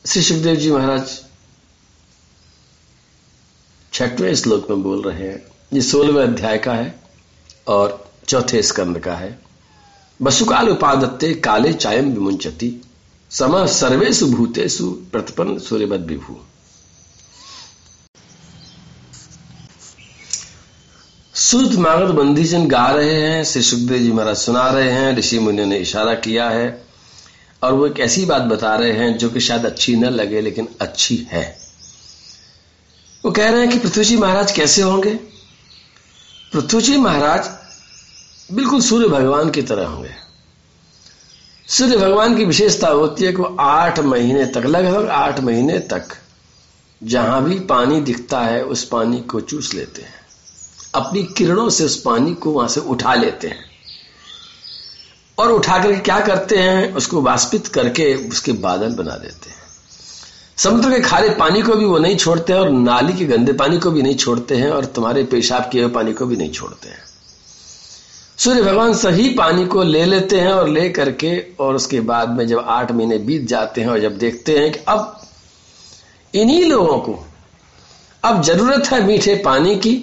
श्री 0.06 0.22
सुखदेव 0.22 0.56
जी 0.56 0.72
महाराज 0.72 1.10
छठवें 3.94 4.34
श्लोक 4.36 4.70
में 4.70 4.82
बोल 4.84 5.02
रहे 5.02 5.28
हैं, 5.28 5.44
ये 5.74 5.82
सोलहवें 5.82 6.24
अध्याय 6.24 6.58
का 6.58 6.74
है 6.74 6.94
और 7.68 8.12
चौथे 8.28 8.62
स्कंद 8.62 9.00
का 9.00 9.16
है। 9.16 9.40
वसुकाल 10.20 10.70
उपादत्ते 10.70 11.34
काले 11.40 11.74
चायम 11.74 12.12
विमुंचति 12.14 12.72
सम 13.32 13.66
सर्वेशु 13.68 14.28
भूतेषु 14.28 14.90
प्रतिपन्न 15.12 15.58
सूर्यवद 15.60 16.06
विभू। 16.06 16.40
शुद्ध 21.36 21.76
मागध 21.76 22.16
बंदी 22.16 22.44
जन 22.44 22.68
गा 22.68 22.88
रहे 22.90 23.22
हैं, 23.22 23.44
श्री 23.44 23.62
सुखदेव 23.62 23.98
जी 23.98 24.12
महाराज 24.12 24.38
सुना 24.38 24.70
रहे 24.70 24.92
हैं, 24.92 25.18
ऋषि 25.18 25.40
मुनि 25.40 25.66
ने 25.66 25.78
इशारा 25.80 26.14
किया 26.16 26.50
है। 26.50 26.91
और 27.64 27.74
वो 27.74 27.88
एक 27.88 28.00
ऐसी 28.00 28.26
बात 28.26 28.42
बता 28.42 28.76
रहे 28.76 28.92
हैं 28.92 29.18
जो 29.18 29.30
कि 29.30 29.40
शायद 29.40 29.66
अच्छी 29.66 29.96
न 29.96 30.06
लगे, 30.06 30.42
लेकिन 30.42 30.68
अच्छी 30.82 31.28
है। 31.32 31.58
वो 33.26 33.32
कह 33.32 33.50
रहे 33.50 33.62
हैं 33.62 33.70
कि 33.70 33.80
पृथ्वी 33.80 34.04
जी 34.04 34.18
महाराज 34.18 34.52
कैसे 34.52 34.82
होंगे? 34.82 35.16
पृथ्वी 36.54 36.82
जी 36.82 36.98
महाराज 36.98 37.50
बिल्कुल 38.54 38.82
सूर्य 38.82 39.08
भगवान 39.08 39.50
की 39.50 39.62
तरह 39.62 39.88
होंगे। 39.88 40.12
सूर्य 41.68 41.98
भगवान 41.98 42.38
की 42.38 42.46
विशेषता 42.46 42.88
होती 42.88 43.26
है 43.26 43.32
कि 43.32 43.38
वो 43.38 43.58
आठ 43.60 44.00
महीने 44.00 44.46
तक, 44.46 44.64
लगभग 44.66 45.08
आठ 45.08 45.40
महीने 45.40 45.80
तक 45.80 46.04
जहाँ 47.04 47.44
भी 47.44 47.60
पानी 47.60 48.02
दिखता 48.02 48.42
है, 48.42 48.64
उस 48.64 48.84
पानी 48.84 49.20
को 49.20 49.42
चूस 49.42 49.74
लेते 49.74 50.02
हैं। 50.02 50.14
अपनी 50.96 51.24
किरणों 51.24 51.70
से 51.70 51.84
उस 51.84 52.02
पानी 52.02 52.34
को 52.34 52.52
वहाँ 52.52 52.68
से 52.68 52.80
उठा 52.80 53.14
लेते 53.14 53.48
हैं। 53.48 53.71
और 55.42 55.52
उठा 55.52 55.78
करके 55.78 56.00
क्या 56.00 56.20
करते 56.20 56.58
हैं, 56.58 56.94
उसको 56.94 57.22
वाष्पित 57.22 57.68
करके 57.68 58.14
उसके 58.30 58.52
बादल 58.60 58.96
बना 58.96 59.16
देते 59.18 59.50
हैं। 59.50 59.60
समुद्र 60.58 60.90
के 60.92 61.00
खारे 61.02 61.30
पानी 61.30 61.62
को 61.62 61.76
भी 61.76 61.86
वो 61.86 61.98
नहीं 62.00 62.18
छोड़ते 62.18 62.54
हैं 62.54 62.60
और 62.60 62.70
नाली 62.70 63.14
के 63.14 63.26
गंदे 63.26 63.54
पानी 63.54 63.78
को 63.78 63.92
भी 63.92 64.02
नहीं 64.02 64.16
छोड़ते 64.16 64.56
हैं 64.56 64.70
और 64.70 64.86
तुम्हारे 64.86 65.24
पेशाब 65.24 65.70
किए 65.72 65.84
हुए 65.84 65.92
पानी 65.92 66.14
को 66.14 66.26
भी 66.26 66.36
नहीं 66.36 66.52
छोड़ते 66.52 66.90
हैं। 66.90 67.00
सूर्य 68.38 68.62
भगवान 68.64 68.94
सही 68.94 69.30
पानी 69.30 69.66
को 69.66 69.84
ले 69.84 70.06
लेते 70.06 70.40
हैं 70.40 70.52
और 70.52 70.70
ले 70.70 70.88
करके 70.90 71.38
और 71.60 71.76
उसके 71.76 72.00
बाद 72.02 72.30
में 72.30 72.48
जब 72.48 72.64
आठ 72.68 72.92
महीने 72.92 73.18
बीत 73.18 73.48
जाते 73.48 73.82
हैं 73.82 73.88
और 73.88 74.00
जब 74.00 74.18
देखते 74.18 74.58
हैं 74.58 74.72
कि 74.72 74.80
अब 74.88 75.22
इन्हीं 76.34 76.64
लोगों 76.66 76.98
को, 77.00 77.20
अब 78.24 78.42
ज़रूरत 78.44 78.92
है 78.92 79.04
मीठे 79.08 79.36
पानी 79.36 79.76
की 79.76 79.94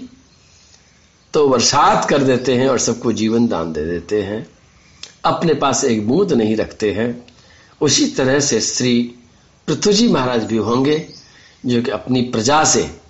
तो 1.35 1.49
बरसात 1.49 2.09
कर 2.11 2.23
देते 2.23 2.55
हैं 2.55 2.69
और 2.69 2.79
सबको 2.79 3.13
जीवन 3.13 3.47
दान 3.49 3.73
दे 3.73 3.85
देते 3.85 4.23
हैं। 4.23 4.47
अपने 5.25 5.55
पास 5.55 5.85
एक 5.85 6.09
बूंद 6.09 6.33
नहीं 6.33 6.57
रखते 6.57 6.93
हैं। 6.93 7.27
उसी 7.81 8.07
तरह 8.07 8.41
से 8.41 8.61
श्री 8.61 9.15
पृथ्वी 9.67 10.09
महाराज 10.09 10.45
भी 10.45 10.57
होंगे, 10.57 11.09
जो 11.67 11.83
कि 11.83 11.91
अपनी 11.91 12.23
प्रजा 12.23 12.65
से 12.65 13.01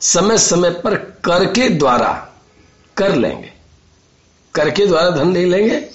समय 0.00 0.38
समय 0.38 0.70
पर 0.70 0.94
कर 0.94 1.44
के 1.44 1.68
द्वारा 1.68 2.28
कर 2.96 3.14
लेंगे। 3.14 3.52
कर 4.54 4.70
के 4.70 4.86
द्वारा 4.86 5.10
धन 5.10 5.28
नहीं 5.28 5.46
लेंगे। 5.46 5.88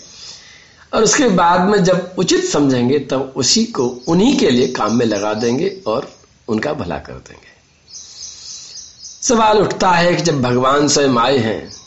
और 0.94 1.04
उसके 1.04 1.28
बाद 1.28 1.62
में 1.62 1.84
जब 1.84 2.16
उचित 2.18 2.46
समझेंगे, 2.46 3.00
तब 3.00 3.34
उसी 3.36 3.66
को 3.66 3.88
उन्हीं 4.08 4.38
के 4.38 4.50
लिए 4.50 4.68
काम 4.68 4.98
में 4.98 5.06
लगा 5.06 5.34
देंगे 5.34 5.82
और 5.88 6.12
उनका 6.48 6.74
भला 6.74 6.98
कर 6.98 7.14
देंगे। 7.14 7.50
सवाल 9.28 9.58
उठता 9.58 9.92
है 9.92 10.16
कि 10.16 10.22
जब 10.22 10.42
भगवान 10.42 10.88
स्वयं 10.88 11.18
आए 11.18 11.38
हैं 11.38 11.79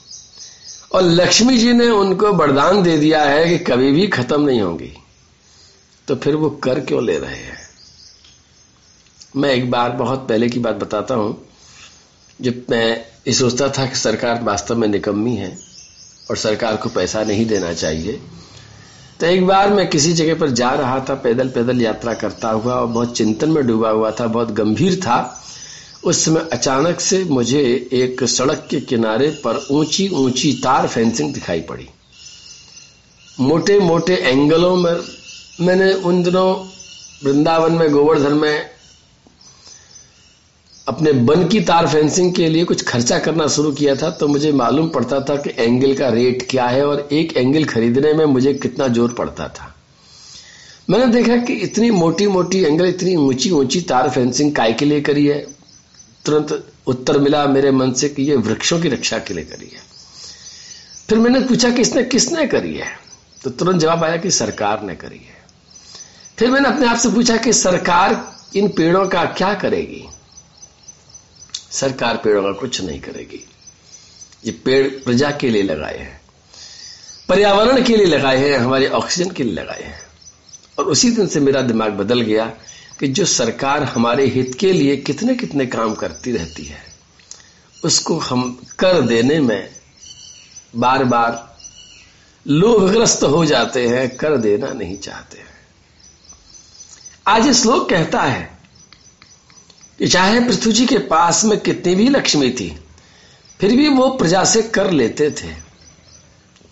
और 0.93 1.03
लक्ष्मी 1.03 1.57
जी 1.59 1.73
ने 1.73 1.89
उनको 1.91 2.33
वरदान 2.33 2.83
दे 2.83 2.97
दिया 2.97 3.23
है 3.23 3.45
कि 3.49 3.59
कभी 3.65 3.91
भी 3.93 4.07
खत्म 4.07 4.41
नहीं 4.41 4.61
होगी। 4.61 4.93
तो 6.09 6.17
फिर 6.17 6.37
वो 6.37 6.51
कर 6.65 6.81
क्यों 6.81 7.05
ले 7.05 7.19
रहे 7.19 7.37
हैं? 7.37 7.59
मैं 9.37 9.51
एक 9.51 9.71
बार 9.71 9.91
बहुत 9.91 10.29
पहले 10.29 10.49
की 10.49 10.59
बात 10.59 10.75
बताता 10.75 11.15
हूँ। 11.15 11.37
जब 12.41 12.65
मैं 12.71 12.87
ये 13.29 13.33
सोचता 13.33 13.69
था 13.69 13.87
कि 13.87 13.97
सरकार 13.97 14.43
वास्तव 14.43 14.77
में 14.77 14.89
निकम्मी 14.89 15.35
है 15.37 15.59
और 16.31 16.37
सरकार 16.37 16.77
को 16.77 16.89
पैसा 16.89 17.23
नहीं 17.25 17.47
देना 17.47 17.73
चाहिए 17.73 18.21
तो 19.21 19.27
एक 19.27 19.47
बार 19.47 19.71
मैं 19.71 19.89
किसी 19.91 20.13
जगह 20.13 20.35
पर 20.35 20.51
जा 20.51 20.71
रहा 20.71 20.99
था 21.01 21.15
पैदल 21.15 21.49
पैदल 21.49 21.83
यात्रा 21.83 22.15
करता 22.15 22.51
हुआ 22.51 22.75
और 22.75 22.87
बहुत 22.87 23.17
चिंतन 23.17 23.51
में 23.51 23.67
डूबा 23.67 23.91
हुआ 23.91 24.11
था, 24.11 24.27
बहुत 24.27 24.51
गंभीर 24.51 24.97
था। 24.97 25.19
उस 26.02 26.25
समय 26.25 26.49
अचानक 26.52 27.00
से 27.00 27.23
मुझे 27.25 27.61
एक 27.92 28.25
सड़क 28.25 28.66
के 28.71 28.80
किनारे 28.82 29.28
पर 29.44 29.66
ऊँची 29.71 30.09
ऊँची 30.16 30.52
तार 30.62 30.87
फेंसिंग 30.88 31.32
दिखाई 31.35 31.61
पड़ी। 31.61 31.88
मोटे 33.40 33.78
मोटे 33.80 34.14
एंगलों 34.14 34.75
में 34.76 34.97
मैंने 35.61 35.92
उन 35.92 36.23
दिनों 36.23 36.49
वृंदावन 37.25 37.73
में, 37.73 37.90
गोवर्धन 37.92 38.32
में 38.32 38.71
अपने 40.87 41.12
बन 41.12 41.47
की 41.49 41.61
तार 41.61 41.87
फेंसिंग 41.88 42.32
के 42.35 42.49
लिए 42.49 42.64
कुछ 42.64 42.82
खर्चा 42.85 43.18
करना 43.18 43.47
शुरू 43.49 43.73
किया 43.73 43.94
था 43.97 44.11
तो 44.11 44.28
मुझे 44.28 44.52
मालूम 44.52 44.88
पड़ता 44.88 45.21
था 45.21 45.37
कि 45.37 45.50
एंगल 45.59 45.94
का 45.94 46.09
रेट 46.09 46.47
क्या 46.50 46.66
है 46.66 46.87
और 46.87 47.09
एक 47.12 47.37
एंगल 47.37 47.64
खरीदने 47.64 48.12
में 48.12 48.25
मुझे 48.26 48.54
कितना 48.54 48.88
ज़ोर 48.88 49.12
पड़ता 49.12 49.49
था। 49.49 49.75
मैंने 50.90 51.06
देखा 51.06 51.37
कि 51.37 51.52
इतनी 51.54 51.90
मोटी 51.90 52.26
मोटी 52.26 52.62
एंगल, 52.62 52.87
इतनी 52.87 53.14
ऊँची 53.16 53.50
ऊँची 53.50 53.80
तार 53.80 54.11
फेंसिंग 54.11 54.54
काय 54.54 54.73
के 54.73 54.85
लिए 54.85 55.00
करी 55.00 55.26
है? 55.26 55.47
तुरंत 56.25 56.73
उत्तर 56.87 57.19
मिला 57.19 57.47
मेरे 57.47 57.71
मन 57.71 57.93
से 57.93 58.09
कि 58.09 58.23
ये 58.23 58.37
वृक्षों 58.37 58.81
की 58.81 58.88
रक्षा 58.88 59.19
के 59.19 59.35
लिए 59.35 59.45
करी 59.45 59.67
है। 59.67 59.81
फिर 61.09 61.19
मैंने 61.19 61.41
पूछा 61.41 61.71
कि 61.71 61.83
इसने 61.83 62.05
किसने 62.05 62.47
करी 62.47 62.75
है? 62.75 62.88
तो 63.45 63.50
तुरंत 63.50 63.81
जवाब 63.81 64.05
आया 64.05 64.17
कि 64.17 64.31
सरकार 64.31 64.83
ने 64.83 64.95
करी 64.95 65.19
है। 65.19 65.41
फिर 66.38 66.50
मैंने 66.50 66.69
अपने 66.69 66.87
आप 66.87 66.97
से 66.97 67.09
पूछा 67.09 67.37
कि 67.37 67.52
सरकार 67.52 68.37
इन 68.57 68.69
पेड़ों 68.69 69.07
का 69.09 69.25
क्या 69.25 69.55
करेगी? 69.55 70.05
सरकार 71.73 72.17
पेड़ों 72.17 72.43
का 72.43 72.52
कुछ 72.52 72.81
नहीं 72.81 73.00
करेगी। 73.00 73.45
ये 74.47 74.52
पेड़ 74.64 74.87
प्रजा 75.05 75.31
के 75.31 75.50
लिए 75.50 75.62
लगाए 75.62 75.99
हैं, 75.99 76.21
पर्यावरण 77.29 77.83
के 77.85 77.97
लिए 77.97 78.07
लगाए 78.07 78.37
हैं, 78.38 78.59
हमारे 78.59 78.88
ऑक्सीजन 78.88 79.31
के 79.31 79.45
लिए 79.45 79.55
लगाए 79.55 79.83
हैं। 79.83 80.00
और 80.79 80.85
उसी 80.85 81.11
दिन 81.11 81.26
से 81.26 81.41
मेरा 81.41 81.61
दिमाग 81.62 81.93
बदल 81.93 82.21
गया 82.21 82.52
कि 83.02 83.09
जो 83.09 83.25
सरकार 83.25 83.82
हमारे 83.82 84.26
हित 84.26 84.54
के 84.54 84.73
लिए 84.73 84.97
कितने 84.97 85.35
कितने 85.35 85.64
काम 85.66 85.94
करती 85.94 86.32
रहती 86.32 86.64
है, 86.64 86.82
उसको 87.85 88.18
हम 88.18 88.42
कर 88.78 89.00
देने 89.00 89.38
में 89.40 89.68
बार 90.76 91.04
बार 91.04 91.56
लोभग्रस्त 92.47 93.23
हो 93.23 93.44
जाते 93.44 93.87
हैं, 93.88 94.09
कर 94.16 94.37
देना 94.37 94.68
नहीं 94.68 94.97
चाहते 94.97 95.38
हैं। 95.38 95.50
आज 97.26 97.50
श्लोक 97.52 97.88
कहता 97.90 98.21
है 98.21 98.59
कि 99.99 100.09
चाहे 100.09 100.40
पृथ्वी 100.40 100.73
जी 100.73 100.87
के 100.87 100.99
पास 100.99 101.44
में 101.44 101.59
कितनी 101.61 101.94
भी 101.94 102.09
लक्ष्मी 102.09 102.50
थी, 102.50 102.68
फिर 103.61 103.76
भी 103.76 103.88
वो 103.88 104.09
प्रजा 104.11 104.44
से 104.44 104.62
कर 104.62 104.90
लेते 104.90 105.30
थे। 105.30 105.50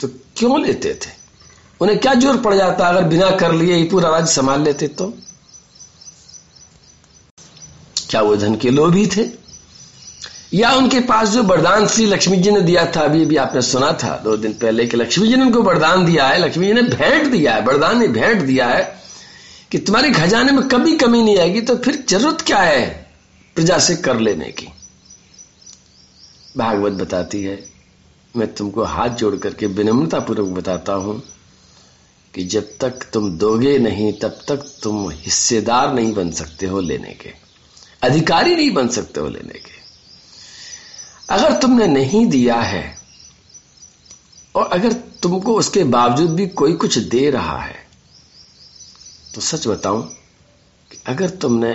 तो 0.01 0.09
क्यों 0.37 0.61
लेते 0.63 0.95
थे? 0.95 1.11
उन्हें 1.81 1.99
क्या 1.99 2.15
ज़ोर 2.15 2.37
पड़ 2.37 2.55
जाता 2.55 2.89
अगर 2.89 3.05
बिना 3.05 3.31
कर 3.31 3.53
लिए 3.53 3.75
ही 3.75 3.85
पूरा 3.85 4.11
राज्य 4.11 4.33
संभाल 4.33 4.63
लेते 4.63 4.89
तो? 4.89 5.13
क्या 8.11 8.21
वो 8.21 8.37
धन 8.37 8.55
के 8.57 8.71
लोभी 8.71 9.07
थे? 9.07 9.29
या 10.55 10.73
उनके 10.73 11.01
पास 11.01 11.29
जो 11.29 11.43
वरदान 11.43 11.87
श्री 11.87 12.07
लक्ष्मी 12.07 12.37
जी 12.37 12.51
ने 12.51 12.61
दिया 12.61 12.85
था, 12.87 13.01
अभी 13.01 13.23
अभी 13.25 13.37
आपने 13.37 13.63
सुना 13.63 13.93
था, 13.93 14.17
दो 14.25 14.37
दिन 14.37 14.53
पहले 14.53 14.87
कि 14.87 14.97
लक्ष्मी 14.97 15.29
जी 15.29 15.37
ने 15.37 15.43
उनको 15.43 15.63
वरदान 15.63 16.05
दिया 16.07 16.27
है, 16.27 16.39
लक्ष्मी 16.39 16.67
जी 16.67 16.73
ने 16.73 16.83
भेंट 16.83 17.31
दिया 17.33 17.55
है, 17.55 17.63
वरदान 17.63 17.99
ने 17.99 18.09
भेंट 18.09 18.43
दिया 18.43 18.69
है 18.69 18.83
कि 19.71 19.79
तुम्हारे 19.79 20.11
खजाने 20.11 20.53
में 20.53 20.63
कभी 20.69 20.97
कमी 20.97 21.23
नहीं 21.23 21.39
आएगी 21.39 21.61
तो 21.61 21.77
फिर 21.77 22.05
ज़रूरत 22.09 22.41
क्या 22.41 22.59
है 22.59 22.87
प्रजा 23.57 23.79
से 23.79 23.97
कर 23.97 24.21
लेने 24.21 24.51
की? 24.51 24.67
भागवत 26.57 26.93
बताती 26.93 27.43
है, 27.43 27.59
मैं 28.37 28.55
तुमको 28.55 28.85
हाथ 28.85 29.09
जोड़ 29.09 29.37
करके 29.37 29.67
विनम्रता 29.67 30.19
पूर्वक 30.21 30.49
बताता 30.49 30.93
हूँ 30.93 31.23
कि 32.35 32.45
जब 32.45 32.69
तक 32.81 33.07
तुम 33.13 33.31
दोगे 33.39 33.79
नहीं, 33.79 34.13
तब 34.13 34.41
तक 34.49 34.65
तुम 34.83 35.11
हिस्सेदार 35.11 35.95
नहीं 35.95 36.13
बन 36.15 36.31
सकते 36.31 36.67
हो 36.67 36.81
लेने 36.81 37.15
के। 37.15 37.50
अधिकारी 38.03 38.55
नहीं 38.57 38.71
बन 38.71 38.89
सकते 38.91 39.21
हो 39.21 39.29
लेने 39.29 39.59
के। 39.59 39.79
अगर 41.29 41.61
तुमने 41.61 41.87
नहीं 41.89 42.27
दिया 42.29 42.61
है, 42.63 42.85
और 44.55 44.67
अगर 44.69 44.93
तुमको 45.23 45.55
उसके 45.55 45.85
बावजूद 45.87 46.31
भी 46.31 46.47
कोई 46.55 46.73
कुछ 46.77 46.99
दे 46.99 47.29
रहा 47.31 47.59
है 47.59 47.79
तो 49.35 49.41
सच 49.41 49.67
बताऊँ 49.67 50.03
कि 50.91 50.99
अगर 51.07 51.31
तुमने 51.37 51.73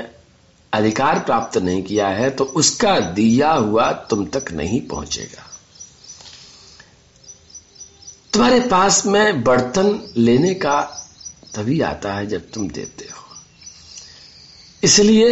अधिकार 0.73 1.19
प्राप्त 1.19 1.57
नहीं 1.57 1.83
किया 1.83 2.07
है 2.09 2.29
तो 2.29 2.43
उसका 2.55 2.99
दिया 2.99 3.51
हुआ 3.51 3.91
तुम 4.09 4.25
तक 4.27 4.51
नहीं 4.51 4.81
पहुंचेगा। 4.87 5.43
तुम्हारे 8.33 8.59
पास 8.67 9.05
में 9.05 9.43
बर्तन 9.43 9.99
लेने 10.17 10.53
का 10.55 10.81
तभी 11.55 11.79
आता 11.83 12.13
है 12.13 12.25
जब 12.27 12.51
तुम 12.51 12.67
देते 12.69 13.05
हो। 13.05 13.23
इसलिए 14.83 15.31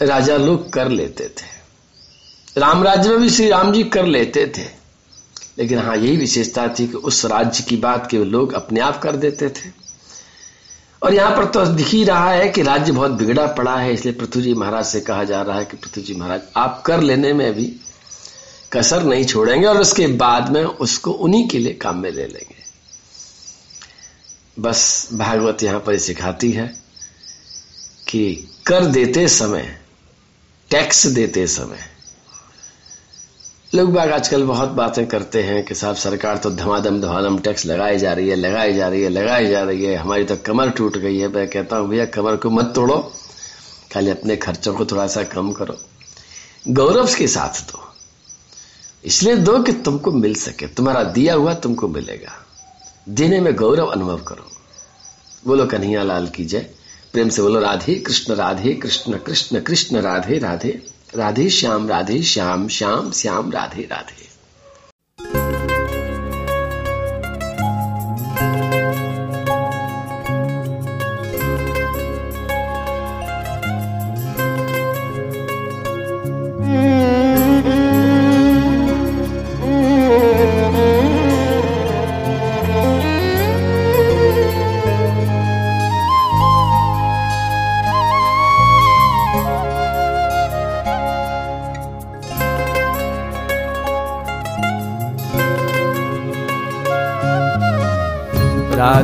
राजा 0.00 0.36
लोग 0.36 0.72
कर 0.72 0.88
लेते 0.88 1.28
थे। 1.28 2.60
राम 2.60 2.82
राज्य 2.84 3.08
में 3.08 3.18
भी 3.18 3.30
श्री 3.30 3.48
राम 3.48 3.72
जी 3.72 3.82
कर 3.84 4.06
लेते 4.06 4.46
थे। 4.58 4.64
लेकिन 5.58 5.78
हाँ 5.78 5.96
यही 5.96 6.16
विशेषता 6.16 6.66
थी 6.68 6.86
कि 6.88 6.94
उस 6.94 7.24
राज्य 7.24 7.64
की 7.64 7.76
बात 7.76 8.06
के 8.10 8.24
लोग 8.24 8.52
अपने 8.52 8.80
आप 8.80 9.00
कर 9.02 9.16
देते 9.16 9.48
थे। 9.48 9.70
और 11.02 11.14
यहाँ 11.14 11.36
पर 11.36 11.44
तो 11.44 11.64
दिख 11.66 11.86
ही 11.86 12.02
रहा 12.04 12.30
है 12.30 12.48
कि 12.48 12.62
राज्य 12.62 12.92
बहुत 12.92 13.10
बिगड़ा 13.10 13.46
पड़ा 13.46 13.76
है, 13.76 13.92
इसलिए 13.94 14.14
पृथ्वी 14.14 14.42
जी 14.42 14.54
महाराज 14.54 14.84
से 14.84 15.00
कहा 15.00 15.24
जा 15.24 15.42
रहा 15.42 15.58
है 15.58 15.64
कि 15.64 15.76
पृथ्वी 15.76 16.02
जी 16.02 16.14
महाराज, 16.14 16.40
आप 16.56 16.82
कर 16.86 17.00
लेने 17.00 17.32
में 17.32 17.52
भी 17.54 17.64
कसर 18.72 19.02
नहीं 19.02 19.24
छोड़ेंगे 19.24 19.66
और 19.66 19.80
उसके 19.80 20.06
बाद 20.06 20.48
में 20.48 20.64
उसको 20.64 21.10
उन्हीं 21.10 21.48
के 21.48 21.58
लिए 21.58 21.72
काम 21.72 21.98
में 21.98 22.10
ले 22.10 22.26
लेंगे। 22.26 22.64
बस 24.58 25.08
भागवत 25.12 25.62
यहाँ 25.62 25.80
पर 25.80 25.98
सिखाती 25.98 26.50
है 26.50 26.66
कि 28.08 28.48
कर 28.66 28.84
देते 28.84 29.28
समय 29.28 29.78
टैक्स 30.70 31.06
देते 31.06 31.46
समय। 31.46 31.78
लोग 33.74 33.92
बाग 33.92 34.10
आजकल 34.10 34.42
बहुत 34.42 34.68
बातें 34.68 35.06
करते 35.06 35.42
हैं 35.42 35.64
कि 35.64 35.74
साहब 35.74 35.96
सरकार 35.96 36.36
तो 36.36 36.50
धमाधम 36.50 37.00
धमाधम 37.00 37.38
टैक्स 37.38 37.66
लगाई 37.66 37.98
जा 37.98 38.12
रही 38.12 38.28
है, 38.28 38.36
लगाई 38.36 38.74
जा 38.74 38.88
रही 38.88 39.02
है, 39.02 39.08
लगाई 39.08 39.46
जा 39.46 39.62
रही 39.62 39.84
है। 39.84 39.96
हमारी 39.96 40.24
तो 40.24 40.36
कमर 40.36 40.70
टूट 40.70 40.96
गई 40.96 41.18
है। 41.18 41.28
मैं 41.28 41.48
कहता 41.48 41.76
हूँ, 41.76 41.88
भैया, 41.88 42.06
कमर 42.06 42.36
को 42.36 42.50
मत 42.50 42.72
तोड़ो। 42.74 43.12
खाली 43.92 44.10
अपने 44.10 44.36
खर्चों 44.36 44.74
को 44.74 44.86
थोड़ा 44.86 45.06
सा 45.06 45.22
कम 45.22 45.52
करो। 45.52 45.78
गौरव 46.68 47.14
के 47.18 47.28
साथ 47.28 47.72
दो। 47.72 47.94
इसलिए 49.04 49.36
दो 49.36 49.62
कि 49.62 49.72
तुमको 49.72 50.12
मिल 50.12 50.34
सके। 50.34 50.66
तुम्हारा 50.66 51.02
दिया 51.02 51.34
हुआ 51.34 51.54
तुमको 51.54 51.88
मिलेगा। 51.88 52.32
देने 53.08 53.40
में 53.40 53.56
गौरव 53.56 53.86
अनुभव 53.86 54.18
करो। 54.18 54.50
बोलो 55.46 55.66
कन्हैया 55.66 56.02
लाल 56.02 56.28
की 56.28 56.44
जय। 56.44 56.70
प्रेम 57.16 57.28
से 57.28 57.42
बोलो, 57.42 57.60
राधे 57.60 57.94
कृष्ण 57.94 58.34
राधे 58.34 58.74
कृष्ण 58.74 59.18
कृष्ण 59.18 59.60
कृष्ण, 59.60 60.00
राधे 60.00 60.38
राधे 60.38 60.82
राधे 61.16 61.48
श्याम 61.50 61.88
राधे 61.88 62.22
श्याम 62.22 62.68
श्याम 62.68 63.10
श्याम, 63.10 63.50
राधे 63.50 63.82
राधे। 63.82 64.35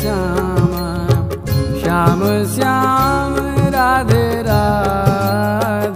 श्यामा 0.00 0.84
श्याम 1.80 2.20
श्याम 2.54 3.34
राधे 3.74 4.26
राधे 4.46 5.87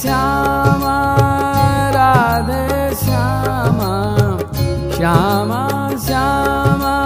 श्यामा 0.00 0.96
राधे 1.94 2.94
श्यामा 3.04 3.92
श्यामा 4.96 5.62
श्यामा 6.06 7.05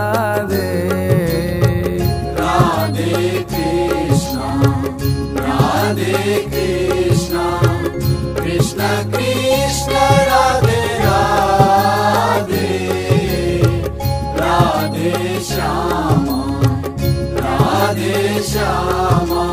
श्यामा 18.51 19.43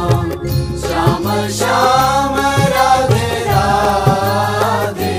श्याम 1.56 2.36
राधे 2.74 3.26
राधे। 3.48 5.18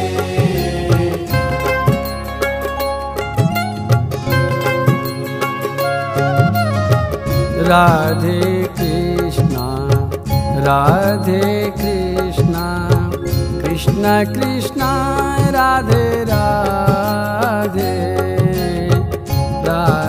कृष्णा 8.80 9.68
राधे 10.66 11.46
कृष्णा 11.80 12.66
कृष्ण 13.64 14.04
कृष्णा 14.34 14.92
राधे 15.56 16.08
राधे 16.30 17.94
राधे 19.68 20.09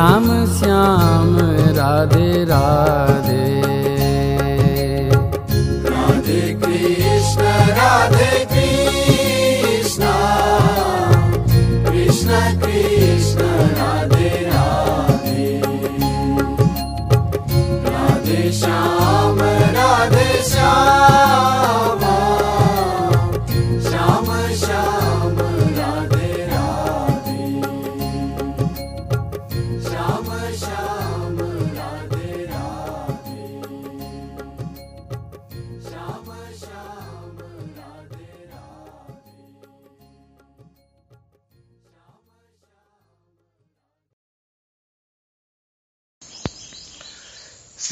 श्याम 0.00 0.28
श्याम 0.58 1.36
राधे 1.76 2.44
राधे। 2.44 3.42
राधे 5.90 6.40
कृष्ण 6.62 7.42
राधे 7.78 8.39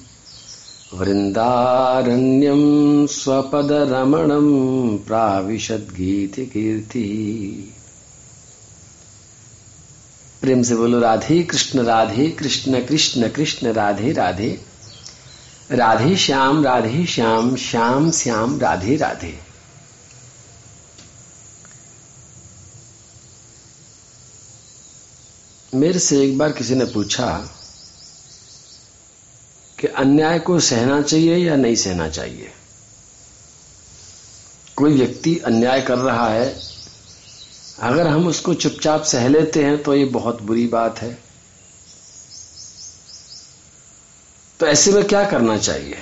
वृन्दारण्यं 0.93 2.61
स्वपदरमणं 3.07 4.47
प्राविशद्गीतिकीर्ति। 4.97 6.27
प्रेम 10.41 10.63
से 10.63 10.75
बोलो, 10.75 10.99
राधे 10.99 11.43
कृष्ण 11.43 11.79
राधे 11.79 12.29
कृष्ण 12.29 12.85
कृष्ण 12.85 13.29
कृष्ण, 13.29 13.73
राधे 13.73 14.11
राधे। 14.11 14.65
राधे 15.71 16.15
श्याम 16.15 16.63
राधे 16.63 17.05
श्याम 17.05 17.55
श्याम 17.55 18.11
श्याम, 18.11 18.59
राधे 18.59 18.95
राधे। 18.95 19.39
मेरे 25.75 25.99
से 25.99 26.21
एक 26.21 26.37
बार 26.37 26.51
किसी 26.51 26.75
ने 26.75 26.85
पूछा 26.85 27.49
कि 29.79 29.87
अन्याय 29.87 30.39
को 30.39 30.59
सहना 30.59 31.01
चाहिए 31.01 31.35
या 31.35 31.55
नहीं 31.55 31.75
सहना 31.75 32.09
चाहिए? 32.09 32.51
कोई 34.75 34.93
व्यक्ति 34.93 35.37
अन्याय 35.37 35.81
कर 35.81 35.97
रहा 35.97 36.29
है 36.29 36.70
अगर 37.81 38.07
हम 38.07 38.27
उसको 38.27 38.53
चुपचाप 38.53 39.03
सह 39.03 39.27
लेते 39.27 39.63
हैं 39.63 39.81
तो 39.83 39.93
ये 39.95 40.05
बहुत 40.11 40.41
बुरी 40.41 40.65
बात 40.67 40.99
है। 40.99 41.17
तो 44.59 44.67
ऐसे 44.67 44.91
में 44.91 45.03
क्या 45.03 45.23
करना 45.25 45.57
चाहिए? 45.57 45.97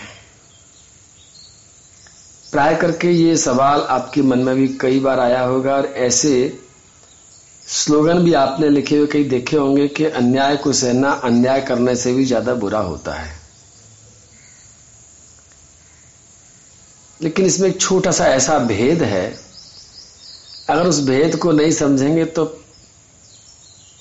प्राय 2.52 2.76
करके 2.76 3.12
ये 3.12 3.38
सवाल 3.38 3.82
आपके 3.90 4.22
मन 4.22 4.40
में 4.40 4.56
भी 4.56 4.68
कई 4.82 5.00
बार 5.00 5.20
आया 5.20 5.42
होगा, 5.42 5.76
और 5.76 5.86
ऐसे 5.86 6.60
स्लोगन 7.68 8.20
भी 8.20 8.34
आपने 8.34 8.70
लिखे 8.70 8.98
हुए, 8.98 9.08
कई 9.08 9.24
देखे 9.24 9.58
होंगे 9.58 9.88
कि 9.88 10.06
अन्याय 10.06 10.58
को 10.58 10.74
सहना, 10.74 11.12
अन्याय 11.12 11.62
करने 11.62 11.96
से 11.96 12.14
भी 12.14 12.26
ज़्यादा 12.26 12.54
बुरा 12.56 12.80
होता 12.82 13.14
है। 13.14 13.38
लेकिन 17.20 17.46
इसमें 17.46 17.70
एक 17.70 17.80
छोटा 17.82 18.12
सा 18.12 18.28
ऐसा 18.28 18.58
भेद 18.60 19.04
है 19.04 19.49
अगर 20.70 20.88
उस 20.88 21.00
भेद 21.06 21.36
को 21.36 21.52
नहीं 21.52 21.72
समझेंगे 21.72 22.26
तो 22.26 22.46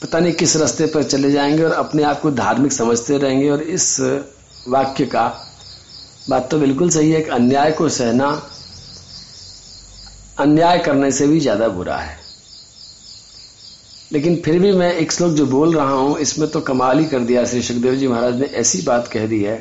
पता 0.03 0.19
नहीं 0.21 0.33
किस 0.33 0.57
रास्ते 0.57 0.87
पर 0.87 1.03
चले 1.03 1.31
जाएँगे 1.31 1.63
और 1.65 1.73
अपने 1.73 2.03
आप 2.03 2.21
को 2.21 2.31
धार्मिक 2.31 2.73
समझते 2.73 3.19
रहेंगे। 3.19 3.49
और 3.51 3.63
इस 3.63 3.97
वाक्य 4.69 5.07
का 5.07 5.27
बात 6.31 6.51
तो 6.51 6.59
बिल्कुल 6.59 6.91
सही 6.91 7.11
है 7.11 7.21
कि 7.21 7.31
अन्याय 7.31 7.73
को 7.73 7.89
सहना 7.89 8.29
अन्याय 10.39 10.79
करने 10.79 11.11
से 11.11 11.27
भी 11.27 11.41
ज़्यादा 11.41 11.69
बुरा 11.69 11.97
है। 11.97 12.17
लेकिन 14.13 14.37
फिर 14.37 14.59
भी 14.59 14.73
मैं 14.73 14.93
एक 14.93 15.13
श्लोक 15.13 15.33
जो 15.33 15.47
बोल 15.47 15.75
रहा 15.75 15.91
हूँ, 15.91 16.19
इसमें 16.19 16.49
तो 16.51 16.61
कमाल 16.61 16.99
ही 16.99 17.05
कर 17.05 17.21
दिया 17.21 17.45
श्री 17.45 17.63
सुखदेव 17.63 17.95
जी 17.95 18.09
महाराज 18.09 18.41
ने, 18.41 18.47
ऐसी 18.47 18.83
बात 18.83 19.09
कह 19.09 19.27
दी 19.27 19.43
है। 19.43 19.57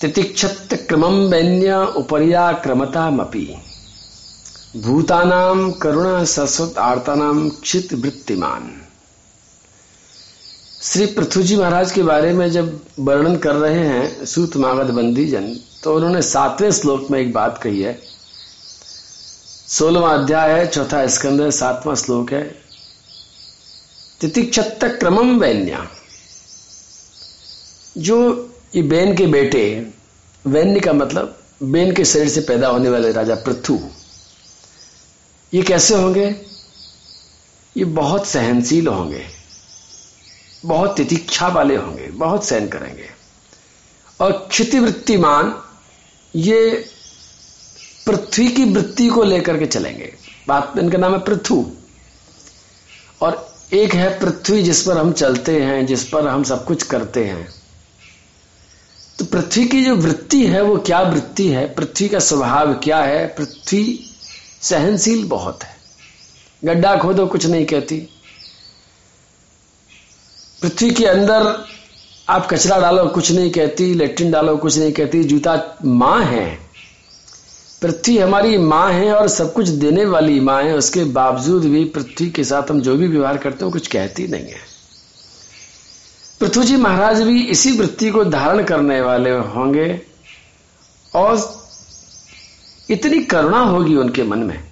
तितिक्षत 0.00 0.74
क्रमम 0.88 1.18
वैन्य 1.30 1.76
उपरिया 1.96 2.50
क्रमतामपी 2.52 3.46
भूतानाम 4.76 5.72
करुणा 5.72 6.24
सरस्वत 6.24 6.78
आर्तानाम 6.78 7.48
क्षित 7.48 7.92
वृत्तिमान। 7.92 8.82
श्री 10.82 11.06
पृथ्वी 11.06 11.42
जी 11.42 11.56
महाराज 11.56 11.92
के 11.92 12.02
बारे 12.02 12.32
में 12.32 12.50
जब 12.50 12.80
वर्णन 12.98 13.36
कर 13.36 13.54
रहे 13.54 13.78
हैं, 13.78 14.26
सूत 14.26 14.56
मागध 14.56 14.90
बंदी 14.90 15.26
जन 15.26 15.60
तो 15.84 15.96
उन्होंने 15.96 16.22
सातवें 16.22 16.70
श्लोक 16.72 17.10
में 17.10 17.20
एक 17.20 17.32
बात 17.32 17.60
कही 17.62 17.82
है। 17.82 17.98
सोलवा 19.68 20.10
अध्याय 20.10 20.52
है, 20.52 20.66
चौथा 20.66 21.06
स्कंद 21.06 21.40
है, 21.40 21.50
सातवां 21.50 21.96
श्लोक 21.96 22.32
है। 22.32 22.42
तितिक्षत 24.20 24.78
क्रमम 24.84 25.38
वैन्या। 25.38 25.86
जो 27.98 28.50
ये 28.74 28.82
बेन 28.82 29.16
के 29.16 29.26
बेटे, 29.26 29.86
वैन्य 30.46 30.80
का 30.80 30.92
मतलब 30.92 31.38
बेन 31.62 31.94
के 31.94 32.04
शरीर 32.04 32.28
से 32.28 32.40
पैदा 32.40 32.68
होने 32.68 32.88
वाले 32.88 33.12
राजा 33.12 33.34
पृथु 33.34 33.80
ये 35.54 35.62
कैसे 35.62 35.94
होंगे? 35.94 36.36
ये 37.76 37.84
बहुत 37.84 38.26
सहनशील 38.26 38.86
होंगे, 38.86 39.26
बहुत 40.64 40.96
तितिक्षा 40.96 41.48
वाले 41.48 41.76
होंगे, 41.76 42.06
बहुत 42.06 42.44
सहन 42.44 42.68
करेंगे। 42.68 43.08
और 44.20 44.32
क्षितिवृत्तिमान 44.50 45.62
ये 46.36 46.84
पृथ्वी 48.06 48.48
की 48.48 48.64
वृत्ति 48.64 49.08
को 49.08 49.22
लेकर 49.22 49.58
के 49.58 49.66
चलेंगे। 49.66 50.14
बात 50.48 50.74
इनका 50.78 50.98
नाम 50.98 51.12
है 51.12 51.18
पृथु। 51.18 51.70
और 53.20 53.54
एक 53.72 53.94
है 53.94 54.20
पृथ्वी 54.20 54.62
जिस 54.62 54.82
पर 54.82 54.98
हम 54.98 55.12
चलते 55.12 55.60
हैं, 55.60 55.86
जिस 55.86 56.08
पर 56.08 56.28
हम 56.28 56.42
सब 56.44 56.64
कुछ 56.64 56.82
करते 56.82 57.24
हैं। 57.24 57.48
तो 59.18 59.24
पृथ्वी 59.24 59.66
की 59.66 59.84
जो 59.84 59.96
वृत्ति 59.96 60.46
है, 60.46 60.62
वो 60.62 60.76
क्या 60.76 61.00
वृत्ति 61.00 61.48
है? 61.48 61.74
पृथ्वी 61.74 62.08
का 62.08 62.18
स्वभाव 62.18 62.74
क्या 62.74 62.98
है? 62.98 63.26
पृथ्वी 63.26 64.09
सहनशील 64.62 65.24
बहुत 65.24 65.62
है। 65.62 65.76
गड्ढा 66.64 66.96
खोदो, 66.96 67.26
कुछ 67.26 67.46
नहीं 67.46 67.66
कहती। 67.66 67.96
पृथ्वी 70.62 70.90
के 70.90 71.06
अंदर 71.06 71.64
आप 72.28 72.48
कचरा 72.50 72.78
डालो, 72.78 73.06
कुछ 73.06 73.32
नहीं 73.32 73.50
कहती। 73.50 73.94
लेट्रिन 73.94 74.30
डालो, 74.30 74.56
कुछ 74.56 74.78
नहीं 74.78 74.92
कहती। 74.92 75.24
जूता 75.24 75.78
माँ 75.84 76.24
है। 76.24 76.58
पृथ्वी 77.82 78.18
हमारी 78.18 78.58
माँ 78.58 78.92
है 78.92 79.14
और 79.14 79.28
सब 79.28 79.52
कुछ 79.52 79.68
देने 79.68 80.04
वाली 80.04 80.40
माँ 80.40 80.62
है। 80.62 80.76
उसके 80.76 81.04
बावजूद 81.04 81.64
भी 81.64 81.84
पृथ्वी 81.84 82.30
के 82.30 82.44
साथ 82.44 82.70
हम 82.70 82.80
जो 82.80 82.96
भी 82.96 83.08
व्यवहार 83.08 83.36
करते 83.36 83.64
हैं 83.64 83.72
कुछ 83.72 83.86
कहती 83.86 84.26
नहीं 84.26 84.46
है। 84.46 84.70
पृथ्वी 86.40 86.64
जी 86.64 86.76
महाराज 86.76 87.22
भी 87.22 87.46
इसी 87.46 87.72
वृत्ति 87.72 88.10
को 88.10 88.24
धारण 88.24 88.64
करने 88.64 89.00
वाले 89.00 89.30
होंगे 89.30 90.00
और 91.14 91.59
इतनी 92.90 93.22
करुणा 93.24 93.60
होगी 93.60 93.96
उनके 93.96 94.22
मन 94.22 94.38
में 94.38 94.70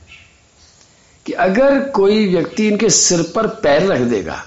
कि 1.26 1.32
अगर 1.32 1.80
कोई 1.90 2.26
व्यक्ति 2.28 2.66
इनके 2.68 2.90
सिर 2.90 3.22
पर 3.34 3.46
पैर 3.46 3.86
रख 3.86 4.00
देगा 4.00 4.44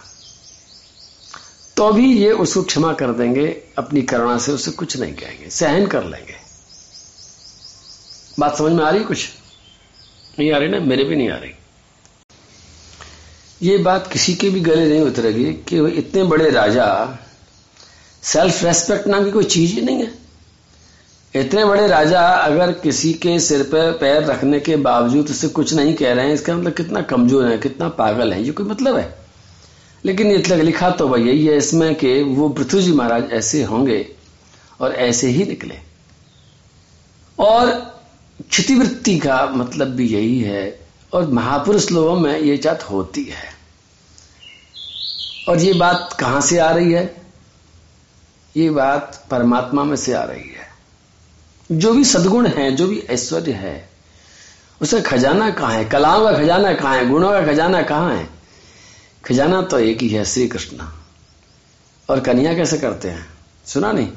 तो 1.77 1.91
भी 1.91 2.17
ये 2.17 2.31
उसको 2.31 2.63
क्षमा 2.63 2.93
कर 2.93 3.11
देंगे, 3.11 3.47
अपनी 3.77 4.01
करुणा 4.01 4.37
से 4.37 4.51
उसे 4.51 4.71
कुछ 4.71 4.97
नहीं 4.97 5.13
कहेंगे, 5.13 5.49
सहन 5.49 5.87
कर 5.87 6.03
लेंगे। 6.03 6.35
बात 8.39 8.57
समझ 8.57 8.71
में 8.71 8.83
आ 8.85 8.89
रही 8.89 9.03
कुछ? 9.03 9.29
नहीं 10.39 10.51
आ 10.51 10.57
रही 10.57 10.69
ना? 10.69 10.79
मेरे 10.79 11.03
भी 11.03 11.15
नहीं 11.15 11.29
आ 11.29 11.35
रही। 11.35 11.51
ये 13.61 13.77
बात 13.77 14.11
किसी 14.13 14.33
के 14.33 14.49
भी 14.49 14.59
गले 14.59 14.85
नहीं 14.89 15.01
उतरेगी 15.01 15.45
कि 15.69 15.87
इतने 15.87 16.23
बड़े 16.23 16.49
राजा 16.49 16.87
सेल्फ 18.23 18.63
रेस्पेक्ट 18.63 19.07
नाम 19.07 19.25
की 19.25 19.31
कोई 19.31 19.43
चीज़ 19.43 19.73
ही 19.73 19.81
नहीं 19.81 20.03
है। 20.03 20.20
इतने 21.35 21.63
बड़े 21.65 21.87
राजा 21.87 22.21
अगर 22.21 22.71
किसी 22.73 23.13
के 23.13 23.39
सिर 23.39 23.61
पर 23.63 23.91
पैर 23.91 24.23
रखने 24.23 24.59
के 24.59 24.75
बावजूद 24.75 25.29
उससे 25.29 25.47
कुछ 25.47 25.73
नहीं 25.73 25.93
कह 25.93 26.13
रहे 26.13 26.25
हैं, 26.25 26.33
इसका 26.33 26.55
मतलब 26.55 26.73
कितना 26.73 27.01
कमज़ोर 27.01 27.45
है, 27.47 27.57
कितना 27.57 27.89
पागल 27.89 28.33
है, 28.33 28.43
ये 28.43 28.51
कोई 28.51 28.65
मतलब 28.65 28.97
है? 28.97 29.15
लेकिन 30.05 30.31
ये 30.31 30.55
लिखा 30.55 30.89
तो 30.89 31.07
वही 31.07 31.27
यही 31.27 31.45
है 31.45 31.57
इसमें 31.57 31.93
कि 31.95 32.21
वो 32.23 32.49
पृथ्वी 32.49 32.81
जी 32.81 32.91
महाराज 32.91 33.31
ऐसे 33.31 33.63
होंगे 33.63 34.05
और 34.81 34.91
ऐसे 34.91 35.27
ही 35.27 35.45
निकले। 35.45 35.77
और 37.37 37.69
क्षतिवृत्ति 38.49 39.17
का 39.19 39.45
मतलब 39.45 39.87
भी 39.87 40.07
यही 40.07 40.39
है 40.39 40.79
और 41.13 41.27
महापुरुष 41.27 41.91
लोगों 41.91 42.15
में 42.19 42.39
ये 42.39 42.57
जात 42.57 42.83
होती 42.83 43.23
है। 43.23 43.49
और 45.49 45.59
ये 45.59 45.73
बात 45.73 46.17
कहाँ 46.19 46.41
से 46.41 46.57
आ 46.59 46.69
रही 46.71 46.91
है? 46.91 47.03
ये 48.55 48.69
बात 48.69 49.25
परमात्मा 49.31 49.83
में 49.83 49.95
से 49.95 50.13
आ 50.13 50.23
रही 50.23 50.49
है। 50.49 50.69
जो 51.71 51.93
भी 51.93 52.03
सदगुण 52.03 52.47
है, 52.47 52.71
जो 52.71 52.87
भी 52.87 52.99
ऐश्वर्य 52.99 53.51
है, 53.51 53.89
उसका 54.81 54.99
खजाना 54.99 55.49
कहाँ 55.49 55.73
है? 55.73 55.85
कलाओं 55.85 56.23
का 56.23 56.37
खजाना 56.37 56.73
कहाँ 56.73 56.95
है? 56.95 57.09
गुणों 57.09 57.31
का 57.31 57.41
खजाना 57.41 57.81
कहाँ 57.81 58.15
है? 58.15 58.29
खजाना 59.25 59.61
तो 59.61 59.79
एक 59.79 60.01
ही 60.01 60.09
है 60.09 60.25
श्री 60.25 60.47
कृष्ण 60.47 60.77
और 62.09 62.19
कन्या 62.19 62.53
कैसे 62.53 62.77
करते 62.77 63.07
हैं? 63.07 63.25
सुना 63.65 63.91
नहीं? 63.91 64.09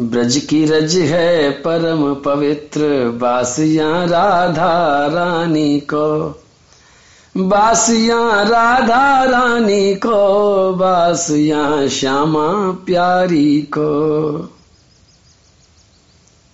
ब्रज 0.00 0.46
की 0.50 0.64
रज 0.64 0.96
है 0.96 1.50
परम 1.50 2.14
पवित्र, 2.14 3.08
बासिया 3.08 4.04
राधा 4.04 5.06
रानी 5.06 5.80
को। 5.80 6.42
बासिया 7.36 8.42
राधा 8.42 9.24
रानी 9.24 9.94
को, 9.94 10.72
बासिया 10.72 11.88
श्यामा 11.88 12.70
प्यारी 12.86 13.62
को। 13.62 14.55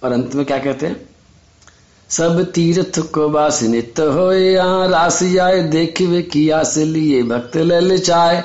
और 0.04 0.12
अंत 0.12 0.34
में 0.34 0.46
क्या 0.46 0.58
कहते 0.58 0.86
हैं? 0.86 1.08
सब 2.08 2.52
तीर्थ 2.52 2.98
को 2.98 3.28
बास 3.28 3.62
नित्य 3.62 4.02
हो 4.02 4.32
यहाँ 4.32 4.88
रास 4.88 5.22
जाए, 5.22 5.62
देखिए 5.62 6.22
किया 6.22 6.64
से 6.64 6.84
लिए 6.84 7.22
भक्त 7.22 7.56
ले 7.56 7.98
चाय 7.98 8.44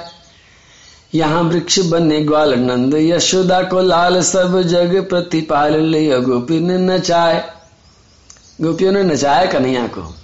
यहाँ 1.15 1.41
वृक्ष 1.43 1.79
बने 1.79 2.21
ग्वाल 2.21 2.53
नंद 2.53 2.93
यशोदा 2.93 3.63
को 3.63 3.81
लाल, 3.81 4.21
सब 4.21 4.61
जग 4.61 5.09
प्रतिपाल 5.09 5.75
लिया 5.75 6.19
गोपी 6.19 6.59
ने 6.59 6.77
नचाए। 6.77 7.49
गोपियों 8.61 8.91
ने 8.91 9.03
नचाया 9.03 9.45
कन्हैया 9.45 9.87
को? 9.87 10.15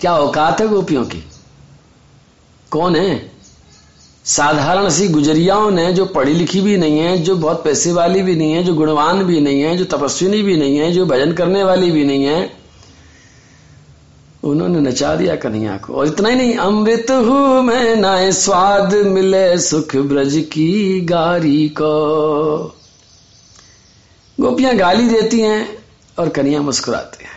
क्या 0.00 0.16
औकात 0.16 0.60
है 0.60 0.68
गोपियों 0.68 1.04
की? 1.04 1.24
कौन 2.70 2.96
है? 2.96 3.33
साधारण 4.24 4.88
सी 4.88 5.08
गुजरियाओं 5.08 5.70
ने 5.70 5.92
जो 5.92 6.04
पढ़ी 6.04 6.34
लिखी 6.34 6.60
भी 6.60 6.76
नहीं 6.76 6.98
है, 6.98 7.18
जो 7.18 7.36
बहुत 7.36 7.64
पैसे 7.64 7.92
वाली 7.92 8.22
भी 8.22 8.36
नहीं 8.36 8.52
है, 8.52 8.64
जो 8.64 8.74
गुणवान 8.74 9.24
भी 9.24 9.40
नहीं 9.40 9.62
है, 9.62 9.76
जो 9.76 9.84
तपस्विनी 9.84 10.42
भी 10.42 10.56
नहीं 10.56 10.78
है, 10.78 10.92
जो 10.92 11.06
भजन 11.06 11.32
करने 11.32 11.64
वाली 11.64 11.90
भी 11.90 12.04
नहीं 12.04 12.24
है, 12.24 12.56
उन्होंने 14.44 14.80
नचा 14.80 15.16
दिया 15.16 15.36
कन्हैया 15.36 15.76
को। 15.76 15.92
और 15.92 16.06
इतना 16.06 16.28
ही 16.28 16.36
नहीं, 16.36 16.54
अमृत 16.54 17.06
हूँ 17.10 17.62
मैं 17.62 17.96
नाए 17.96 18.32
स्वाद 18.32 18.94
मिले 18.94 19.58
सुख 19.58 19.96
ब्रज 19.96 20.44
की 20.52 21.00
गारी 21.00 21.68
को। 21.68 22.64
गोपियाँ 24.40 24.76
गाली 24.76 25.08
देती 25.08 25.40
हैं 25.40 25.78
और 26.18 26.28
कन्हैया 26.28 26.62
मुस्कुराते 26.62 27.24
हैं। 27.24 27.32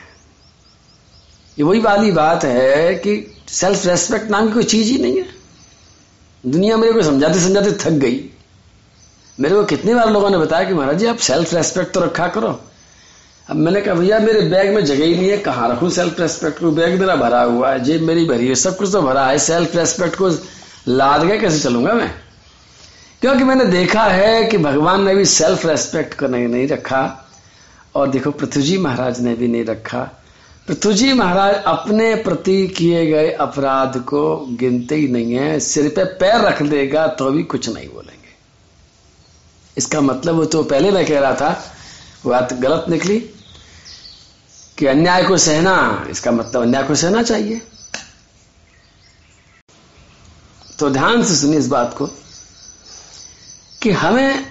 ये 1.59 1.63
वही 1.63 1.79
वाली 1.79 2.11
बात 2.11 2.43
है 2.43 2.95
कि 2.95 3.35
सेल्फ 3.47 3.85
रेस्पेक्ट 3.85 4.31
नाम 4.31 4.47
की 4.47 4.53
कोई 4.53 4.63
चीज़ 4.63 4.91
ही 4.91 4.97
नहीं 4.97 5.17
है। 5.17 5.36
दुनिया 6.43 6.77
मेरे 6.77 6.93
को 6.93 7.01
समझाते 7.01 7.39
समझाते 7.39 7.71
थक 7.81 7.97
गई। 7.99 8.23
मेरे 9.37 9.55
को 9.55 9.63
कितनी 9.63 9.93
बार 9.93 10.11
लोगों 10.11 10.29
ने 10.29 10.37
बताया 10.37 10.63
कि 10.63 10.73
महाराज 10.73 10.99
जी 10.99 11.05
आप 11.05 11.17
सेल्फ 11.17 11.53
रेस्पेक्ट 11.53 11.93
तो 11.93 11.99
रखा 11.99 12.27
करो। 12.27 12.59
अब 13.47 13.55
मैंने 13.55 13.81
कहा 13.81 13.93
भैया 13.93 14.19
मेरे 14.19 14.41
बैग 14.41 14.73
में 14.75 14.83
जगह 14.85 15.05
ही 15.05 15.15
नहीं 15.15 15.29
है 15.29 15.37
कहाँ 15.37 15.69
रखू 15.69 15.89
सेल्फ 15.89 16.19
रेस्पेक्ट 16.19 16.59
को? 16.59 16.71
बैग 16.71 16.99
मेरा 16.99 17.15
भरा 17.15 17.41
हुआ 17.41 17.71
है 17.71 17.83
जेब 17.83 18.01
मेरी 18.01 18.25
भरी 18.25 18.47
है 18.47 18.55
सब 18.55 18.77
कुछ 18.77 18.91
तो 18.91 19.01
भरा 19.01 19.25
है। 19.25 19.37
सेल्फ 19.39 19.75
रेस्पेक्ट 19.75 20.15
को 20.15 20.29
लाद 20.87 21.23
गए 21.23 21.37
कैसे 21.37 21.59
चलूँगा 21.59 21.93
मैं? 21.93 22.11
क्योंकि 23.21 23.43
मैंने 23.43 23.65
देखा 23.65 24.03
है 24.03 24.43
कि 24.43 24.57
भगवान 24.57 25.03
ने 25.03 25.15
भी 25.15 25.25
सेल्फ 25.25 25.65
रेस्पेक्ट 25.65 26.19
को 26.19 26.27
नहीं, 26.27 26.47
नहीं 26.47 26.67
रखा। 26.67 27.29
और 27.95 28.07
देखो 28.07 28.31
पृथ्वी 28.31 28.63
जी 28.63 28.77
महाराज 28.77 29.19
ने 29.21 29.33
भी 29.33 29.47
नहीं 29.47 29.65
रखा। 29.65 30.09
पृथ्वी 30.67 31.13
महाराज, 31.13 31.55
अपने 31.55 32.15
प्रति 32.15 32.67
किए 32.67 33.05
गए 33.07 33.31
अपराध 33.31 33.97
को 33.99 34.37
गिनते 34.37 34.95
ही 34.95 35.07
नहीं 35.07 35.33
है। 35.33 35.59
सिर 35.59 35.87
पे 35.89 36.03
पैर 36.03 36.41
रख 36.41 36.61
देगा 36.61 37.07
तो 37.07 37.31
भी 37.31 37.43
कुछ 37.43 37.69
नहीं 37.69 37.87
बोलेंगे। 37.89 38.35
इसका 39.77 40.01
मतलब 40.01 40.35
वो 40.35 40.45
तो 40.45 40.63
पहले 40.63 40.91
मैं 40.91 41.05
कह 41.05 41.19
रहा 41.19 41.33
था, 41.33 41.49
वो 42.25 42.31
बात 42.31 42.53
गलत 42.53 42.85
निकली 42.89 43.19
कि 44.77 44.85
अन्याय 44.85 45.23
को 45.23 45.37
सहना, 45.37 46.05
इसका 46.09 46.31
मतलब 46.31 46.61
अन्याय 46.61 46.83
को 46.83 46.95
सहना 46.95 47.23
चाहिए। 47.23 47.61
तो 50.79 50.89
ध्यान 50.89 51.23
से 51.23 51.35
सुनिए 51.35 51.59
इस 51.59 51.67
बात 51.67 51.95
को 51.97 52.05
कि 53.81 53.91
हमें 53.91 54.45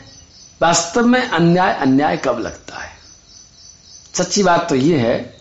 वास्तव 0.62 1.06
में 1.06 1.22
अन्याय 1.22 1.74
अन्याय 1.74 2.16
कब 2.16 2.38
लगता 2.38 2.78
है? 2.78 2.90
सच्ची 4.14 4.42
बात 4.42 4.68
तो 4.68 4.74
यह 4.74 5.00
है 5.00 5.35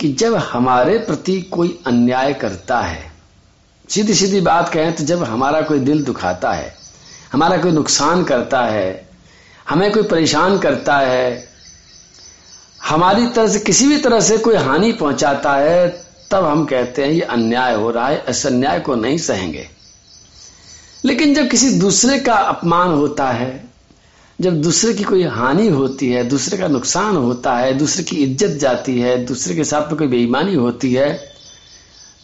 कि 0.00 0.12
जब 0.12 0.34
हमारे 0.34 0.98
प्रति 0.98 1.40
कोई 1.40 1.80
अन्याय 1.86 2.34
करता 2.34 2.80
है 2.80 3.12
सीधी 3.90 4.14
सीधी 4.14 4.40
बात 4.40 4.68
कहें 4.68 4.96
तो 4.96 5.04
जब 5.04 5.22
हमारा 5.22 5.60
कोई 5.60 5.78
दिल 5.78 6.04
दुखाता 6.04 6.52
है, 6.52 6.74
हमारा 7.32 7.56
कोई 7.56 7.72
नुकसान 7.72 8.24
करता 8.24 8.60
है, 8.60 9.08
हमें 9.68 9.92
कोई 9.92 10.02
परेशान 10.02 10.58
करता 10.58 10.96
है, 10.96 11.48
हमारी 12.84 13.26
तरह 13.26 13.48
से 13.48 13.58
किसी 13.58 13.86
भी 13.86 13.98
तरह 13.98 14.20
से 14.20 14.38
कोई 14.38 14.56
हानि 14.56 14.92
पहुंचाता 14.92 15.56
है, 15.56 16.04
तब 16.30 16.44
हम 16.44 16.64
कहते 16.64 17.04
हैं 17.04 17.10
ये 17.10 17.20
अन्याय 17.20 17.74
हो 17.74 17.90
रहा 17.90 18.08
है, 18.08 18.24
इस 18.28 18.46
अन्याय 18.46 18.80
को 18.80 18.94
नहीं 18.94 19.18
सहेंगे। 19.18 19.70
लेकिन 21.04 21.34
जब 21.34 21.48
किसी 21.48 21.70
दूसरे 21.70 22.18
का 22.18 22.34
अपमान 22.34 22.88
होता 22.88 23.28
है 23.28 23.65
जब 24.40 24.60
दूसरे 24.62 24.94
की 24.94 25.04
कोई 25.04 25.22
हानि 25.22 25.68
होती 25.68 26.10
है, 26.10 26.24
दूसरे 26.24 26.58
का 26.58 26.68
नुकसान 26.68 27.16
होता 27.16 27.56
है, 27.56 27.72
दूसरे 27.74 28.04
की 28.04 28.16
इज़्ज़त 28.16 28.58
जाती 28.58 29.00
है, 29.00 29.24
दूसरे 29.24 29.54
के 29.54 29.64
साथ 29.64 29.88
में 29.88 29.96
कोई 29.96 30.06
बेईमानी 30.06 30.54
होती 30.54 30.92
है, 30.92 31.36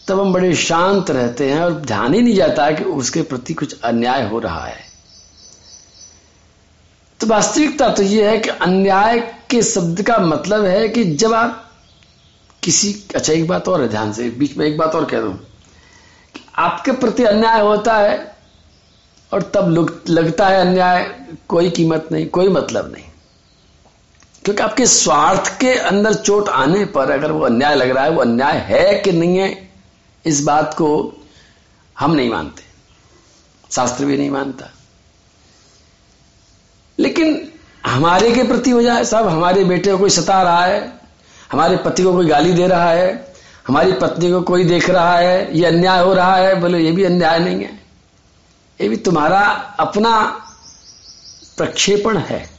तब 0.07 0.19
हम 0.19 0.33
बड़े 0.33 0.55
शांत 0.55 1.11
रहते 1.11 1.51
हैं 1.51 1.61
और 1.61 1.73
ध्यान 1.73 2.13
ही 2.13 2.21
नहीं 2.21 2.35
जाता 2.35 2.65
है 2.65 2.73
कि 2.75 2.83
उसके 2.83 3.21
प्रति 3.21 3.53
कुछ 3.53 3.81
अन्याय 3.81 4.27
हो 4.29 4.39
रहा 4.39 4.65
है। 4.65 4.77
तो 7.19 7.27
वास्तविकता 7.27 7.89
तो 7.89 8.03
यह 8.03 8.29
है 8.29 8.37
कि 8.37 8.49
अन्याय 8.49 9.19
के 9.49 9.61
शब्द 9.61 10.01
का 10.01 10.17
मतलब 10.17 10.65
है 10.65 10.89
कि 10.89 11.03
जब 11.03 11.33
आप 11.33 11.71
किसी 12.63 13.03
अच्छा 13.15 13.33
एक 13.33 13.47
बात 13.47 13.67
और 13.67 13.81
है 13.81 13.87
ध्यान 13.87 14.13
से, 14.13 14.29
बीच 14.29 14.57
में 14.57 14.65
एक 14.65 14.77
बात 14.77 14.95
और 14.95 15.05
कह 15.05 15.21
दूँ 15.21 15.33
कि 16.35 16.41
आपके 16.55 16.91
प्रति 16.91 17.23
अन्याय 17.23 17.61
होता 17.61 17.97
है 17.97 18.32
और 19.33 19.41
तब 19.41 19.89
लगता 20.09 20.47
है 20.47 20.61
अन्याय, 20.61 21.15
कोई 21.47 21.69
कीमत 21.69 22.09
नहीं, 22.11 22.27
कोई 22.27 22.47
मतलब 22.47 22.91
नहीं। 22.91 23.03
क्योंकि 24.45 24.63
आपके 24.63 24.85
स्वार्थ 24.85 25.59
के 25.59 25.73
अंदर 25.73 26.13
चोट 26.13 26.49
आने 26.49 26.85
पर 26.85 27.11
अगर 27.11 27.31
वो 27.31 27.45
अन्याय 27.45 27.75
लग 27.75 27.89
रहा 27.89 28.03
है, 28.03 28.09
वो 28.09 28.21
अन्याय 28.21 28.57
है 28.57 28.99
कि 28.99 29.11
नहीं 29.11 29.37
है, 29.37 29.69
इस 30.25 30.43
बात 30.43 30.73
को 30.73 31.13
हम 31.99 32.11
नहीं 32.11 32.29
मानते। 32.29 32.63
शास्त्र 33.71 34.05
भी 34.05 34.17
नहीं 34.17 34.29
मानता। 34.29 34.73
लेकिन 36.99 37.51
हमारे 37.85 38.31
के 38.31 38.43
प्रति 38.43 38.69
हो 38.69 38.81
जाए 38.81 39.05
साहब 39.05 39.27
हमारे 39.27 39.63
बेटे 39.63 39.91
को 39.91 39.97
कोई 39.97 40.09
सता 40.09 40.43
रहा 40.43 40.65
है, 40.65 40.99
हमारे 41.51 41.77
पति 41.77 42.03
को 42.03 42.13
कोई 42.13 42.25
गाली 42.25 42.53
दे 42.53 42.67
रहा 42.67 42.91
है, 42.91 43.33
हमारी 43.67 43.91
पत्नी 43.91 44.31
को 44.31 44.41
कोई 44.41 44.63
देख 44.63 44.89
रहा 44.89 45.17
है, 45.17 45.57
ये 45.57 45.65
अन्याय 45.65 46.03
हो 46.03 46.13
रहा 46.13 46.35
है, 46.35 46.55
बोले, 46.55 46.79
ये 46.79 46.91
भी 46.91 47.03
अन्याय 47.03 47.39
नहीं 47.39 47.63
है। 47.63 47.82
ये 48.79 48.89
भी 48.89 48.97
तुम्हारा 48.97 49.39
अपना 49.79 50.21
प्रक्षेपण 51.57 52.17
है। 52.17 52.49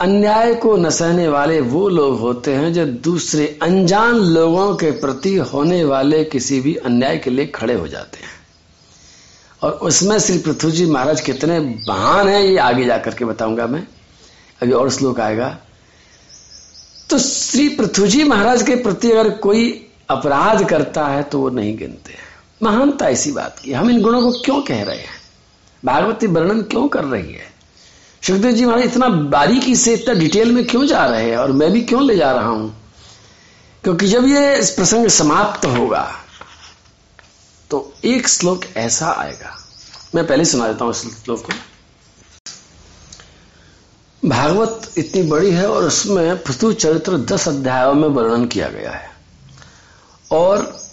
अन्याय 0.00 0.54
को 0.54 0.76
न 0.76 0.90
सहने 0.90 1.28
वाले 1.28 1.60
वो 1.60 1.88
लोग 1.88 2.18
होते 2.20 2.54
हैं 2.54 2.72
जो 2.72 2.84
दूसरे 2.86 3.58
अनजान 3.62 4.14
लोगों 4.14 4.74
के 4.76 4.90
प्रति 4.90 5.34
होने 5.36 5.84
वाले 5.84 6.24
किसी 6.24 6.60
भी 6.60 6.74
अन्याय 6.74 7.16
के 7.18 7.30
लिए 7.30 7.46
खड़े 7.46 7.74
हो 7.74 7.88
जाते 7.88 8.18
हैं। 8.18 8.34
और 9.62 9.72
उसमें 9.72 10.18
श्री 10.18 10.38
पृथ्वी 10.38 10.70
जी 10.72 10.86
महाराज 10.86 11.20
कितने 11.20 11.58
महान 11.60 12.28
हैं, 12.28 12.42
ये 12.42 12.56
आगे 12.58 12.84
जाकर 12.84 13.14
के 13.14 13.24
बताऊँगा 13.24 13.66
मैं। 13.66 13.86
अभी 14.62 14.72
और 14.72 14.90
श्लोक 14.90 15.20
आएगा। 15.20 15.48
तो 17.10 17.18
श्री 17.18 17.68
पृथ्वी 17.68 18.08
जी 18.08 18.24
महाराज 18.24 18.62
के 18.62 18.74
प्रति 18.74 19.10
अगर 19.10 19.30
कोई 19.30 19.90
अपराध 20.10 20.68
करता 20.68 21.06
है 21.06 21.22
तो 21.22 21.38
वो 21.38 21.50
नहीं 21.50 21.76
गिनते 21.78 22.12
हैं। 22.12 22.25
महानता 22.62 23.08
इसी 23.08 23.32
बात 23.32 23.58
की। 23.58 23.72
हम 23.72 23.90
इन 23.90 24.00
गुणों 24.02 24.22
को 24.22 24.32
क्यों 24.32 24.60
कह 24.62 24.82
रहे 24.84 24.96
हैं? 24.96 25.14
भागवती 25.84 26.26
वर्णन 26.26 26.62
क्यों 26.62 26.88
कर 26.88 27.04
रही 27.04 27.32
है? 27.32 27.54
सुखदेव 28.22 28.52
जी 28.52 28.64
महाराज, 28.64 28.84
इतना 28.84 29.08
बारीकी 29.08 29.76
से, 29.76 29.94
इतना 29.94 30.14
डिटेल 30.14 30.52
में 30.52 30.64
क्यों 30.66 30.86
जा 30.86 31.04
रहे 31.06 31.30
हैं? 31.30 31.36
और 31.36 31.52
मैं 31.52 31.70
भी 31.72 31.80
क्यों 31.80 32.02
ले 32.06 32.16
जा 32.16 32.32
रहा 32.32 32.48
हूँ? 32.48 32.74
क्योंकि 33.84 34.06
जब 34.06 34.26
ये 34.26 34.56
प्रसंग 34.76 35.08
समाप्त 35.08 35.66
होगा 35.66 36.10
तो 37.70 37.94
एक 38.04 38.28
श्लोक 38.28 38.64
ऐसा 38.76 39.10
आएगा। 39.10 39.56
मैं 40.14 40.26
पहले 40.26 40.44
सुना 40.44 40.66
देता 40.68 40.84
हूँ 40.84 40.92
इस 40.92 41.02
श्लोक 41.24 41.46
को। 41.46 41.52
भागवत 44.28 44.90
इतनी 44.98 45.22
बड़ी 45.22 45.50
है 45.50 45.68
और 45.70 45.84
उसमें 45.84 46.42
पृथु 46.42 46.72
चरित्र 46.72 47.18
दस 47.18 47.48
अध्यायों 47.48 47.94
में 47.94 48.08
वर्णन 48.08 48.46
किया 48.46 48.68
गया 48.68 48.90
है। 48.90 49.10
और 50.30 50.85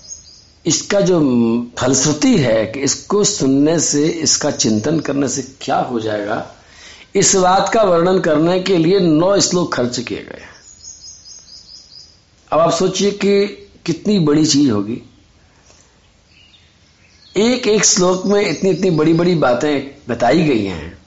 इसका 0.65 1.01
जो 1.01 1.19
फलश्रुति 1.77 2.37
है 2.37 2.65
कि 2.65 2.79
इसको 2.79 3.23
सुनने 3.23 3.79
से, 3.79 4.07
इसका 4.07 4.51
चिंतन 4.51 4.99
करने 4.99 5.27
से 5.27 5.41
क्या 5.61 5.77
हो 5.77 5.99
जाएगा? 5.99 6.51
इस 7.15 7.35
बात 7.35 7.71
का 7.73 7.83
वर्णन 7.83 8.19
करने 8.19 8.59
के 8.59 8.77
लिए 8.77 8.99
नौ 8.99 9.39
श्लोक 9.39 9.73
खर्च 9.73 9.99
किए 9.99 10.17
गए। 10.17 10.41
अब 12.51 12.59
आप 12.59 12.71
सोचिए 12.71 13.11
कि 13.11 13.45
कितनी 13.85 14.19
बड़ी 14.19 14.45
चीज़ 14.45 14.71
होगी। 14.71 15.01
एक 17.37 17.67
एक 17.67 17.85
श्लोक 17.85 18.25
में 18.25 18.49
इतनी 18.49 18.69
इतनी 18.69 18.89
बड़ी 18.89 19.13
बड़ी 19.13 19.35
बातें 19.35 19.95
बताई 20.09 20.43
गई 20.43 20.65
हैं 20.65 20.97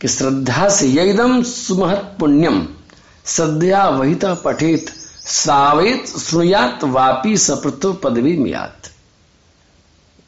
कि 0.00 0.08
श्रद्धा 0.08 0.68
से 0.68 0.88
एकदम 0.88 1.42
सुमहत 1.42 2.16
पुण्यम, 2.20 2.68
श्रद्धा 3.26 3.88
वहिता 3.88 4.34
पठित 4.34 4.86
सावेत 5.26 6.08
सुयात 6.08 6.84
वापी 6.84 7.36
सप्रतो 7.36 7.92
पदवी 7.92 8.36
मियात। 8.36 8.82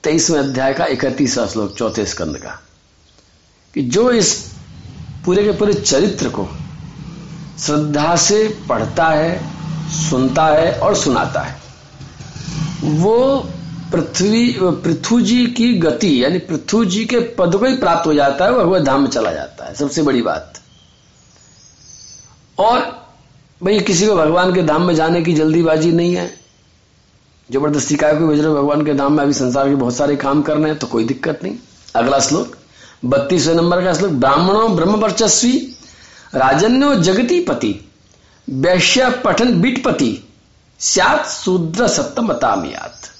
तेईसवें 0.04 0.38
अध्याय 0.38 0.74
का 0.74 0.84
इकतीसवा 0.84 1.46
श्लोक, 1.46 1.76
चौथे 1.76 2.06
स्कंद 2.06 2.38
का। 2.38 2.62
कि 3.74 3.82
जो 3.82 4.10
इस 4.10 4.52
पूरे 5.24 5.44
के 5.44 5.52
पूरे 5.52 5.74
चरित्र 5.74 6.28
को 6.28 6.48
श्रद्धा 7.58 8.16
से 8.16 8.58
पढ़ता 8.68 9.08
है, 9.08 9.50
सुनता 10.10 10.46
है 10.46 10.72
और 10.72 10.96
सुनाता 10.96 11.40
है, 11.40 11.60
वो 12.84 13.40
पृथ्वी 13.92 14.58
पृथ्वी 14.60 15.22
जी 15.22 15.46
की 15.46 15.74
गति, 15.74 16.24
यानी 16.24 16.38
पृथ्वी 16.38 16.86
जी 16.86 17.04
के 17.04 17.20
पद 17.20 17.56
को 17.56 17.66
ही 17.66 17.74
प्राप्त 17.74 18.06
हो 18.06 18.14
जाता 18.14 18.44
है 18.44 18.52
वह 18.52 18.78
धाम 18.78 19.02
में 19.02 19.08
चला 19.08 19.32
जाता 19.32 19.64
है। 19.64 19.74
सबसे 19.74 20.02
बड़ी 20.02 20.22
बात। 20.22 20.60
और 22.58 23.07
भाई, 23.60 23.78
किसी 23.80 24.06
को 24.06 24.14
भगवान 24.16 24.52
के 24.54 24.62
धाम 24.62 24.82
में 24.82 24.94
जाने 24.94 25.22
की 25.22 25.32
जल्दीबाजी 25.34 25.90
नहीं 25.92 26.14
है। 26.14 26.26
ज़बरदस्ती 27.48 27.94
काय 27.96 28.14
को 28.16 28.26
भेज 28.26 28.40
रहे 28.40 28.52
भगवान 28.54 28.84
के 28.84 28.92
धाम 28.94 29.12
में 29.12 29.22
अभी 29.22 29.32
संसार 29.32 29.68
के 29.68 29.74
बहुत 29.74 29.94
सारे 29.96 30.16
काम 30.16 30.42
करने 30.42 30.68
हैं 30.68 30.78
तो 30.78 30.86
कोई 30.86 31.04
दिक्कत 31.04 31.40
नहीं। 31.42 31.56
अगला 31.94 32.18
श्लोक, 32.18 32.56
बत्तीसवें 33.04 33.54
नंबर 33.54 33.82
का 33.84 33.92
श्लोक, 33.94 34.12
ब्राह्मणों 34.12 34.74
ब्रह्म 34.76 34.96
वर्चस्वी 34.96 35.52
राजन्यो 36.34 36.94
जगती 36.94 37.40
पति 37.40 37.74
वैश्य 38.48 39.08
पठन 39.24 39.60
बिटपति 39.60 40.10
स्यात 40.80 41.26
शूद्र 41.26 41.88
सत्तमतामियात 41.88 43.10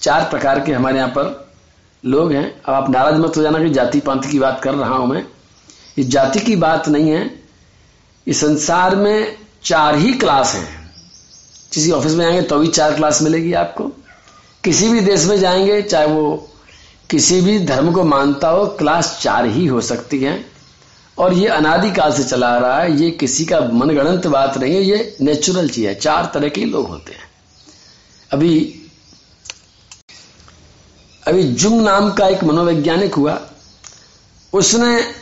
चार 0.00 0.28
प्रकार 0.30 0.60
के 0.60 0.72
हमारे 0.72 0.98
यहाँ 0.98 1.08
पर 1.08 1.50
लोग 2.04 2.32
हैं। 2.32 2.44
अब 2.62 2.74
आप 2.74 2.90
नाराज़ 2.90 3.16
मत 3.16 3.36
हो 3.36 3.42
जाना 3.42 3.58
कि 3.58 3.70
जाति 3.70 4.00
पांति 4.00 4.28
की 4.28 4.38
बात 4.38 4.60
कर 4.62 4.74
रहा 4.74 4.94
हूँ 4.94 5.06
मैं। 5.08 5.24
ये 5.98 6.04
जाति 6.04 6.40
की 6.40 6.56
बात 6.56 6.88
नहीं 6.88 7.10
है। 7.10 7.22
इस 8.26 8.40
संसार 8.40 8.96
में 8.96 9.41
चार 9.64 9.94
ही 9.94 10.12
क्लास 10.12 10.54
हैं। 10.54 10.92
किसी 11.72 11.90
ऑफ़िस 11.90 12.12
में 12.12 12.24
जाएँगे 12.24 12.42
तो 12.42 12.58
भी 12.58 12.68
चार 12.68 12.94
क्लास 12.94 13.22
मिलेगी 13.22 13.52
आपको। 13.52 13.84
किसी 14.64 14.88
भी 14.88 15.00
देश 15.00 15.24
में 15.24 15.40
जाएँगे, 15.40 15.82
चाहे 15.82 16.06
वो 16.06 16.48
किसी 17.10 17.40
भी 17.40 17.58
धर्म 17.58 17.92
को 17.92 18.04
मानता 18.04 18.48
हो 18.48 18.66
क्लास 18.66 19.18
चार 19.22 19.46
ही 19.46 19.66
हो 19.66 19.80
सकती 19.80 20.18
है। 20.18 20.46
और 21.18 21.32
ये 21.32 21.48
अनादिकाल 21.48 22.12
से 22.12 22.24
चला 22.24 22.48
आ 22.48 22.58
रहा 22.58 22.80
है, 22.80 23.00
ये 23.00 23.10
किसी 23.10 23.44
का 23.44 23.60
मनगणंत 23.60 24.26
बात 24.26 24.58
नहीं 24.58 24.74
है, 24.74 24.82
ये 24.82 25.16
नेचुरल 25.20 25.68
चीज़ 25.68 25.86
है। 25.86 25.94
चार 25.94 26.30
तरह 26.34 26.48
के 26.48 26.64
लोग 26.64 26.88
होते 26.88 27.12
हैं। 27.12 27.20
अभी 28.32 28.78
अभी 31.26 31.42
जुंग 31.42 31.80
नाम 31.80 32.12
का 32.12 32.28
एक 32.28 32.44
मनोवैज्ञानिक 32.44 33.14
हुआ। 33.14 33.40
उसने 34.52 35.21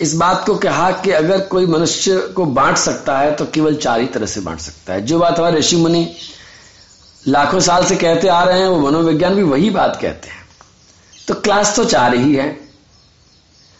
इस 0.00 0.14
बात 0.14 0.46
को 0.46 0.54
कहा 0.54 0.90
कि 0.92 1.10
अगर 1.10 1.40
कोई 1.40 1.66
मनुष्य 1.66 2.18
को 2.18 2.44
बांट 2.44 2.76
सकता 2.76 3.18
है 3.18 3.34
तो 3.36 3.46
केवल 3.46 3.74
चार 3.74 4.00
ही 4.00 4.06
तरह 4.06 4.26
से 4.26 4.40
बांट 4.40 4.60
सकता 4.60 4.92
है। 4.92 5.02
जो 5.02 5.18
बात 5.18 5.38
हमारे 5.38 5.58
ऋषि 5.58 5.76
मुनि 5.76 6.14
लाखों 7.28 7.60
साल 7.60 7.84
से 7.84 7.96
कहते 7.96 8.28
आ 8.28 8.44
रहे 8.44 8.58
हैं, 8.58 8.68
वो 8.68 8.90
मनोविज्ञान 8.90 9.34
भी 9.34 9.42
वही 9.42 9.70
बात 9.70 9.98
कहते 10.02 10.28
हैं। 10.28 10.44
तो 11.28 11.34
क्लास 11.34 11.76
तो 11.76 11.84
चार 11.84 12.14
ही 12.14 12.34
है। 12.34 12.60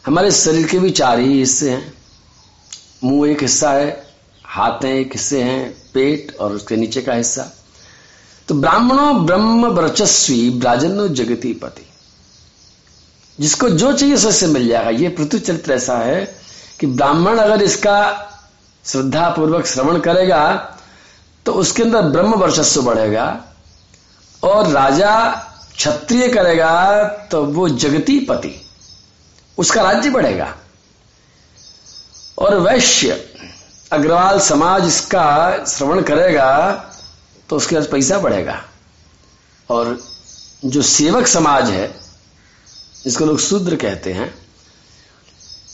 हमारे 0.07 0.31
शरीर 0.31 0.67
के 0.67 0.79
भी 0.79 0.91
चार 0.91 1.19
ही 1.19 1.39
हिस्से 1.39 1.71
हैं। 1.71 1.93
मुँह 3.05 3.31
एक 3.31 3.43
हिस्सा 3.43 3.71
है, 3.71 4.07
हाथ 4.45 4.85
एक 4.85 5.13
हिस्से 5.13 5.43
हैं, 5.43 5.71
पेट 5.95 6.37
और 6.41 6.53
उसके 6.53 6.77
नीचे 6.77 7.03
का 7.03 7.13
हिस्सा। 7.13 7.53
तो 8.49 8.55
ब्राह्मणों 8.55 9.27
ब्रह्म 9.27 9.67
वर्चस्वी 9.67 10.51
ब्राजनो 10.51 11.09
जगती 11.09 11.53
पति। 11.53 11.87
जिसको 13.39 13.69
जो 13.71 13.93
चाहिए 13.93 14.15
उससे 14.15 14.47
मिल 14.47 14.69
जाएगा। 14.69 14.91
ये 14.91 15.09
पृथ्वी 15.09 15.39
चरित्र 15.41 15.73
ऐसा 15.73 15.97
है 15.99 16.25
कि 16.81 16.87
ब्राह्मण 16.89 17.39
अगर 17.39 17.63
इसका 17.63 17.97
श्रद्धा 18.85 19.29
पूर्वक 19.31 19.67
श्रवण 19.67 19.99
करेगा 20.01 20.55
तो 21.47 21.53
उसके 21.53 21.83
अंदर 21.83 22.03
ब्रह्म 22.11 22.35
वर्चस्व 22.35 22.83
बढ़ेगा 22.83 23.25
और 24.43 24.69
राजा 24.69 25.15
क्षत्रिय 25.77 26.29
करेगा 26.29 27.03
तो 27.31 27.45
वो 27.47 27.69
जगती 27.69 28.19
पति 28.21 28.55
उसका 29.59 29.83
राज्य 29.83 30.11
बढ़ेगा। 30.11 30.55
और 32.39 32.59
वैश्य 32.61 33.21
अग्रवाल 33.93 34.39
समाज 34.41 34.87
इसका 34.87 35.65
श्रवण 35.67 36.01
करेगा 36.03 36.51
तो 37.49 37.57
उसके 37.57 37.77
पास 37.77 37.87
पैसा 37.87 38.19
बढ़ेगा। 38.19 38.63
और 39.69 39.99
जो 40.65 40.83
सेवक 40.83 41.27
समाज 41.27 41.71
है 41.71 41.87
जिसको 43.05 43.25
लोग 43.27 43.39
शूद्र 43.39 43.77
कहते 43.77 44.13
हैं, 44.13 44.35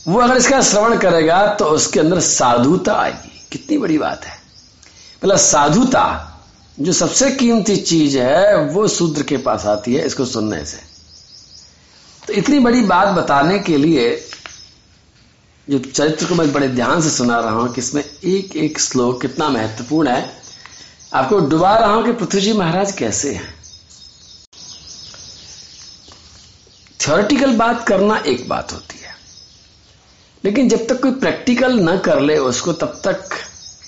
वो 0.07 0.19
अगर 0.19 0.37
इसका 0.37 0.61
श्रवण 0.61 0.97
करेगा 0.97 1.45
तो 1.53 1.65
उसके 1.65 1.99
अंदर 1.99 2.19
साधुता 2.19 2.93
आएगी। 2.93 3.47
कितनी 3.51 3.77
बड़ी 3.77 3.97
बात 3.97 4.25
है। 4.25 4.35
मतलब 5.23 5.37
साधुता, 5.37 6.27
जो 6.79 6.93
सबसे 6.93 7.31
कीमती 7.31 7.75
चीज़ 7.77 8.17
है, 8.17 8.65
वो 8.65 8.87
शूद्र 8.87 9.23
के 9.23 9.37
पास 9.37 9.65
आती 9.65 9.93
है 9.95 10.05
इसको 10.05 10.25
सुनने 10.25 10.65
से। 10.65 10.77
तो 12.27 12.33
इतनी 12.33 12.59
बड़ी 12.59 12.81
बात 12.81 13.07
बताने 13.07 13.59
के 13.59 13.77
लिए 13.77 14.09
जो 15.67 15.79
चरित्र 15.79 16.25
को 16.25 16.35
मैं 16.35 16.51
बड़े 16.53 16.67
ध्यान 16.67 17.01
से 17.01 17.09
सुना 17.09 17.39
रहा 17.39 17.51
हूँ 17.51 17.73
कि 17.73 17.81
इसमें 17.81 18.03
एक 18.03 18.55
एक 18.55 18.79
श्लोक 18.79 19.21
कितना 19.21 19.49
महत्वपूर्ण 19.49 20.09
है, 20.09 20.41
आपको 21.13 21.39
डुबा 21.39 21.75
रहा 21.77 21.93
हूँ 21.93 22.05
कि 22.05 22.11
पृथ्वी 22.11 22.41
जी 22.41 22.53
महाराज 22.53 22.91
कैसे 22.91 23.33
हैं। 23.33 23.60
थ्योरेटिकल 27.01 27.55
बात 27.57 27.87
करना 27.87 28.17
एक 28.27 28.47
बात 28.49 28.71
होती 28.73 28.99
है। 28.99 29.09
लेकिन 30.43 30.69
जब 30.69 30.85
तक 30.87 31.01
कोई 31.01 31.11
प्रैक्टिकल 31.13 31.79
न 31.79 31.97
कर 31.99 32.19
ले, 32.21 32.37
उसको 32.39 32.73
तब 32.73 33.01
तक 33.05 33.29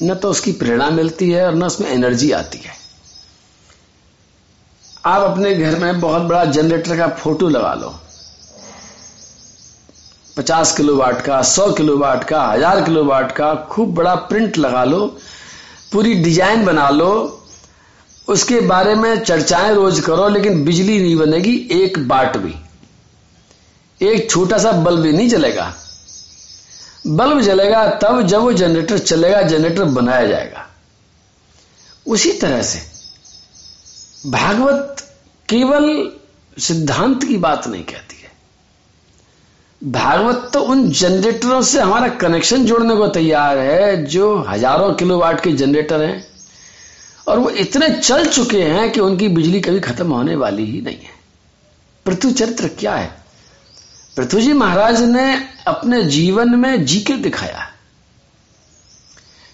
न 0.04 0.16
तो 0.16 0.30
उसकी 0.30 0.52
प्रेरणा 0.54 0.90
मिलती 0.92 1.30
है 1.30 1.46
और 1.46 1.56
न 1.56 1.64
उसमें 1.64 1.90
एनर्जी 1.90 2.32
आती 2.32 2.58
है। 2.58 2.72
आप 5.06 5.22
अपने 5.22 5.54
घर 5.54 5.76
में 5.80 6.00
बहुत 6.00 6.22
बड़ा 6.22 6.44
जनरेटर 6.48 6.98
का 6.98 7.08
फ़ोटो 7.16 7.50
लगा 7.50 7.74
लो। 7.74 7.94
पचास 10.38 10.76
किलो 10.78 10.96
वाट 10.96 11.22
का, 11.22 11.42
सौ 11.42 11.72
किलो 11.72 11.98
वाट 11.98 12.24
का, 12.24 12.42
हज़ार 12.44 12.82
किलो 12.84 13.04
वाट 13.06 13.32
का 13.32 13.54
खूब 13.72 13.94
बड़ा 13.96 14.16
प्रिंट 14.26 14.58
लगा 14.58 14.84
लो, 14.84 15.06
पूरी 15.92 16.14
डिज़ाइन 16.16 16.66
बना 16.66 16.90
लो, 16.90 17.12
उसके 18.28 18.60
बारे 18.64 18.96
में 18.96 19.24
चर्चाएँ 19.24 19.74
रोज 19.76 20.00
करो, 20.00 20.28
लेकिन 20.30 20.64
बिजली 20.66 21.00
नहीं 21.00 21.16
बनेगी 21.16 21.56
एक 21.74 22.08
बाट 22.08 22.38
भी। 22.38 22.56
एक 24.02 24.32
छोटा 24.32 24.58
सा 24.58 24.72
बल्ब 24.72 25.00
भी 25.00 25.12
नहीं 25.12 25.30
जलेगा। 25.30 25.74
बल्ब 27.08 27.42
जलेगा, 27.42 27.86
तब 27.88 28.22
जब 28.22 28.40
वो 28.40 28.54
जनरेटर 28.54 28.98
चलेगा, 28.98 29.42
जनरेटर 29.42 29.84
बनाया 29.84 30.28
जाएगा। 30.28 30.68
उसी 32.08 32.32
तरह 32.32 32.62
से 32.62 32.80
भागवत 34.30 34.96
केवल 35.50 36.12
सिद्धांत 36.58 37.24
की 37.24 37.38
बात 37.38 37.68
नहीं 37.68 37.84
कहती 37.84 38.22
है। 38.22 38.32
भागवत 39.92 40.50
तो 40.54 40.60
उन 40.60 40.90
जनरेटरों 40.92 41.62
से 41.62 41.80
हमारा 41.80 42.08
कनेक्शन 42.08 42.66
जोड़ने 42.66 42.96
को 42.96 43.08
तैयार 43.08 43.58
है, 43.58 44.06
जो 44.06 44.46
हज़ारों 44.50 44.94
किलोवाट 44.94 45.42
के 45.42 45.52
जनरेटर 45.52 46.02
हैं, 46.02 46.28
और 47.28 47.40
वो 47.40 47.50
इतने 47.50 47.90
चल 47.90 48.26
चुके 48.26 48.62
हैं 48.62 48.92
कि 48.92 49.00
उनकी 49.00 49.28
बिजली 49.28 49.62
कभी 49.62 49.80
खत्म 49.80 50.12
होने 50.12 50.36
वाली 50.36 50.66
ही 50.66 50.82
नहीं 50.82 50.98
है। 50.98 51.22
पृथ्वी 52.06 52.32
चरित्र 52.32 52.68
क्या 52.68 52.96
है? 52.96 53.23
पृथ्वी 54.18 54.42
जी 54.42 54.54
महाराज 54.54 55.02
ने 55.02 55.48
अपने 55.68 56.04
जीवन 56.04 56.56
में 56.56 56.86
जी 56.86 57.00
के 57.00 57.14
दिखाया। 57.14 57.70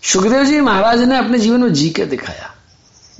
सुखदेव 0.03 0.43
जी 0.43 0.61
महाराज 0.61 0.99
ने 0.99 1.17
अपने 1.17 1.39
जीवन 1.39 1.61
में 1.61 1.73
जी 1.73 1.89
के 1.89 2.05
दिखाया। 2.05 2.55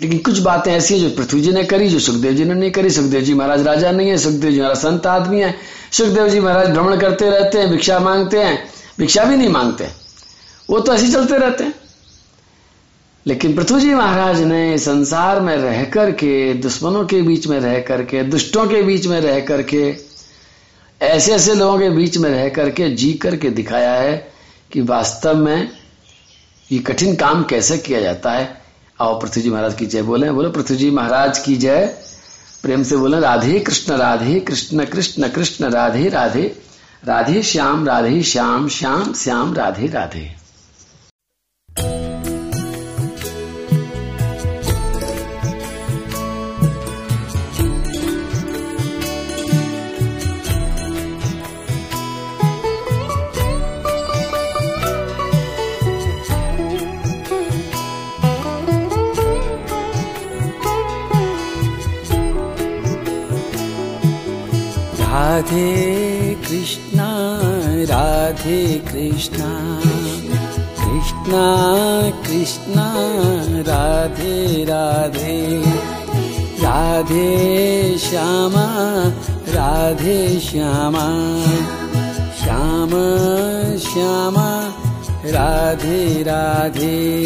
लेकिन 0.02 0.18
कुछ 0.18 0.40
बातें 0.40 0.74
ऐसी 0.74 1.00
हैं 1.00 1.10
जो 1.10 1.16
पृथ्वी 1.16 1.42
जी 1.42 1.52
ने 1.52 1.64
करी, 1.64 1.90
जो 1.90 2.00
सुखदेव 2.00 2.34
जी 2.34 2.46
ने 2.46 2.54
नहीं 2.54 2.72
करी। 2.72 2.90
सुखदेव 2.90 3.22
जी 3.22 3.34
महाराज 3.34 3.62
राजा 3.62 3.92
नहीं 3.92 4.10
है, 4.10 4.18
सुखदेव 4.18 4.52
जी 4.52 4.60
महाराज 4.60 4.78
संत 4.78 5.08
आदमी 5.08 5.42
है। 5.42 5.56
सुखदेव 5.92 6.30
जी 6.30 6.40
महाराज 6.40 6.70
भ्रमण 6.70 7.00
करते 7.00 7.30
रहते 7.30 7.58
हैं, 7.58 7.70
भिक्षा 7.70 8.00
मांगते 8.00 8.38
हैं, 8.38 8.70
भिक्षा 9.00 9.24
भी 9.24 9.36
नहीं 9.36 9.50
मांगते। 9.50 9.88
वो 10.70 10.80
तो 10.80 10.94
ऐसे 10.94 11.12
चलते 11.12 11.38
रहते 11.38 11.64
हैं। 11.64 11.74
लेकिन 13.28 13.56
पृथ्वी 13.56 13.82
जी 13.82 13.94
महाराज 13.94 14.40
ने 14.40 14.78
संसार 14.78 15.42
में 15.42 15.58
रह 15.58 15.84
करके, 15.84 16.54
दुश्मनों 16.54 17.06
के 17.06 17.22
बीच 17.22 17.48
में 17.48 17.60
रह 17.60 17.80
करके, 17.80 18.24
दुष्टों 18.24 18.68
के 18.68 18.84
बीच 18.84 19.08
में 19.08 19.22
रह 19.22 19.40
करके 19.40 20.09
ऐसे 21.02 21.32
ऐसे 21.32 21.56
लोगों 21.56 21.80
के 21.80 21.90
बीच 21.90 22.18
में 22.18 22.30
रह 22.30 22.50
करके 22.50 22.90
जी 22.90 23.14
करके 23.14 23.50
दिखाया 23.50 23.94
है 23.94 24.32
कि 24.72 24.82
वास्तव 24.82 25.36
में 25.36 25.70
ये 26.72 26.80
कठिन 26.80 27.16
काम 27.16 27.44
कैसे 27.44 27.78
किया 27.78 28.02
जाता 28.02 28.32
है। 28.32 28.62
आओ 29.02 29.22
पृथ्वी 29.22 29.44
जी 29.44 29.50
महाराज 29.50 29.74
की 29.74 29.86
जय 29.86 30.02
बोले। 30.02 30.32
बोलो, 30.32 30.50
पृथ्वी 30.50 30.78
जी 30.78 30.92
महाराज 30.92 31.40
की 31.40 31.56
जय। 31.56 31.86
प्रेम 32.64 32.84
से 32.84 32.98
बोले, 32.98 33.20
राधे 33.20 33.60
कृष्ण 33.60 33.94
राधे 33.94 34.40
कृष्ण 34.40 34.86
कृष्ण 34.86 35.28
कृष्ण, 35.28 35.66
राधे 35.66 36.10
राधे। 36.10 36.62
राधे 37.06 37.44
श्याम 37.44 37.88
राधे 37.88 38.24
श्याम 38.24 38.70
श्याम 38.70 39.14
श्याम, 39.14 39.54
राधे 39.54 39.88
राधे। 39.88 40.20
राधे 40.20 40.39
कृष्णा 69.00 69.80
कृष्णा 70.80 71.44
कृष्णा 72.28 72.94
राधे 73.68 74.64
राधे। 74.64 75.64
राधे 76.64 77.98
श्यामा 77.98 78.66
राधे 79.48 80.40
श्यामा। 80.40 81.08
श्याम 82.44 82.90
श्यामा 83.78 84.74
राधे 85.26 86.24
राधे 86.24 87.26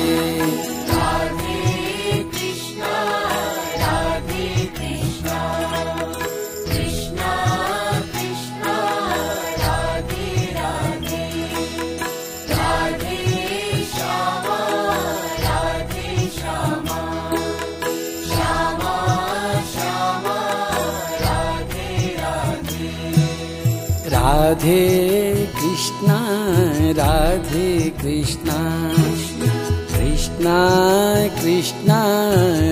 कृष्णा 31.41 32.01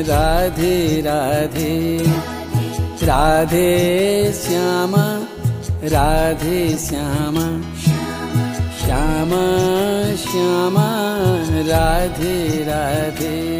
राधे 0.08 1.02
राधे। 1.02 2.06
राधे 3.04 4.34
श्यामा 4.34 5.22
राधे 5.84 6.78
श्यामा। 6.78 7.62
श्यामा 8.86 9.46
श्यामा 10.16 10.88
राधे 11.68 12.64
राधे 12.64 13.60